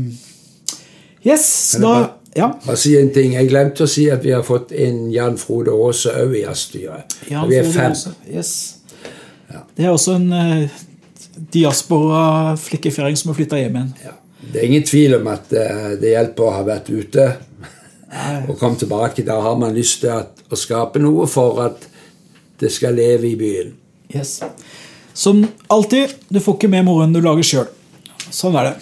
yes, 1.27 1.45
da 1.81 1.93
ja. 2.33 2.47
Bare 2.63 2.79
si 2.79 2.93
en 2.95 3.09
ting. 3.11 3.33
Jeg 3.35 3.49
glemte 3.49 3.83
å 3.83 3.91
si 3.91 4.05
at 4.11 4.23
vi 4.23 4.31
har 4.31 4.43
fått 4.47 4.71
inn 4.71 5.09
Jan 5.11 5.35
Frode 5.39 5.73
Aase 5.75 6.13
òg 6.21 6.37
i 6.39 6.45
jazzstyret. 6.45 7.17
Vi 7.27 7.57
er 7.59 7.67
fem. 7.67 7.95
Yes. 8.31 8.53
Ja. 9.51 9.65
Det 9.75 9.83
er 9.87 9.91
også 9.91 10.15
en 10.15 10.29
uh, 10.31 10.81
diaspora-flikkefjæring 11.51 13.19
som 13.19 13.33
har 13.33 13.39
flytta 13.41 13.59
hjem 13.59 13.75
igjen. 13.81 13.93
Ja. 14.05 14.15
Det 14.41 14.61
er 14.61 14.69
ingen 14.69 14.87
tvil 14.87 15.17
om 15.19 15.27
at 15.31 15.51
uh, 15.51 15.91
det 15.99 16.13
hjelper 16.13 16.47
å 16.47 16.53
ha 16.55 16.63
vært 16.71 16.91
ute 16.91 17.27
og 18.47 18.55
komme 18.59 18.79
tilbake. 18.79 19.27
Da 19.27 19.37
har 19.43 19.59
man 19.59 19.75
lyst 19.75 20.01
til 20.05 20.15
at, 20.15 20.39
å 20.51 20.59
skape 20.59 21.03
noe 21.03 21.27
for 21.31 21.59
at 21.67 21.83
det 22.63 22.71
skal 22.71 22.95
leve 22.95 23.27
i 23.27 23.35
byen. 23.39 23.75
Yes. 24.11 24.39
Som 25.13 25.43
alltid, 25.71 26.15
du 26.31 26.39
får 26.39 26.59
ikke 26.59 26.71
med 26.71 26.87
moroen 26.87 27.15
du 27.15 27.21
lager 27.23 27.47
sjøl. 27.47 27.69
Sånn 28.31 28.57
er 28.59 28.71
det. 28.71 28.75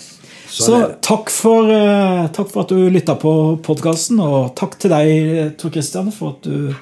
Så, 0.50 0.64
Så 0.64 0.72
er 0.78 0.88
det. 0.88 0.98
Takk, 1.06 1.30
for, 1.34 1.70
uh, 1.70 2.26
takk 2.34 2.50
for 2.54 2.64
at 2.66 2.74
du 2.74 2.90
lytta 2.90 3.16
på 3.20 3.34
podkasten, 3.66 4.22
og 4.24 4.56
takk 4.58 4.80
til 4.82 4.94
deg, 4.94 5.56
Tor 5.62 5.74
Christian, 5.74 6.10
for 6.16 6.38
at 6.38 6.48
du 6.50 6.74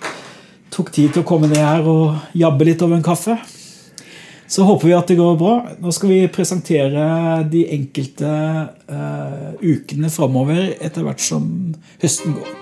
tok 0.71 0.91
tid 0.95 1.13
til 1.15 1.23
å 1.23 1.27
komme 1.27 1.49
ned 1.51 1.63
her 1.63 1.87
og 1.87 2.37
jabbe 2.37 2.67
litt 2.67 2.83
over 2.85 2.99
en 2.99 3.05
kaffe. 3.05 3.37
Så 4.47 4.63
håper 4.63 4.87
vi 4.87 4.95
at 4.95 5.09
det 5.11 5.17
går 5.19 5.35
bra. 5.39 5.55
Nå 5.83 5.91
skal 5.91 6.13
vi 6.13 6.21
presentere 6.31 7.07
de 7.51 7.65
enkelte 7.75 8.31
uh, 8.87 9.51
ukene 9.59 10.11
framover 10.13 10.69
etter 10.79 11.03
hvert 11.03 11.23
som 11.23 11.49
høsten 11.99 12.37
går. 12.39 12.53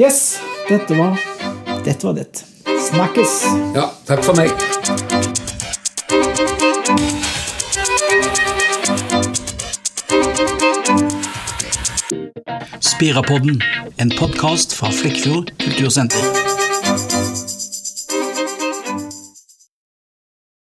Yes, 0.00 0.38
dette 0.68 0.96
var 0.96 1.20
dette. 1.86 2.06
Var 2.06 2.12
det. 2.12 2.44
Snakkes! 2.88 3.44
Ja, 3.74 3.90
takk 4.06 4.24
for 4.26 4.34
meg. 4.34 4.50
Spirapodden, 12.80 13.62
en 13.96 14.12
podkast 14.18 14.74
fra 14.74 14.90
Flekkfjord 14.90 15.52
kultursenter. 15.64 16.18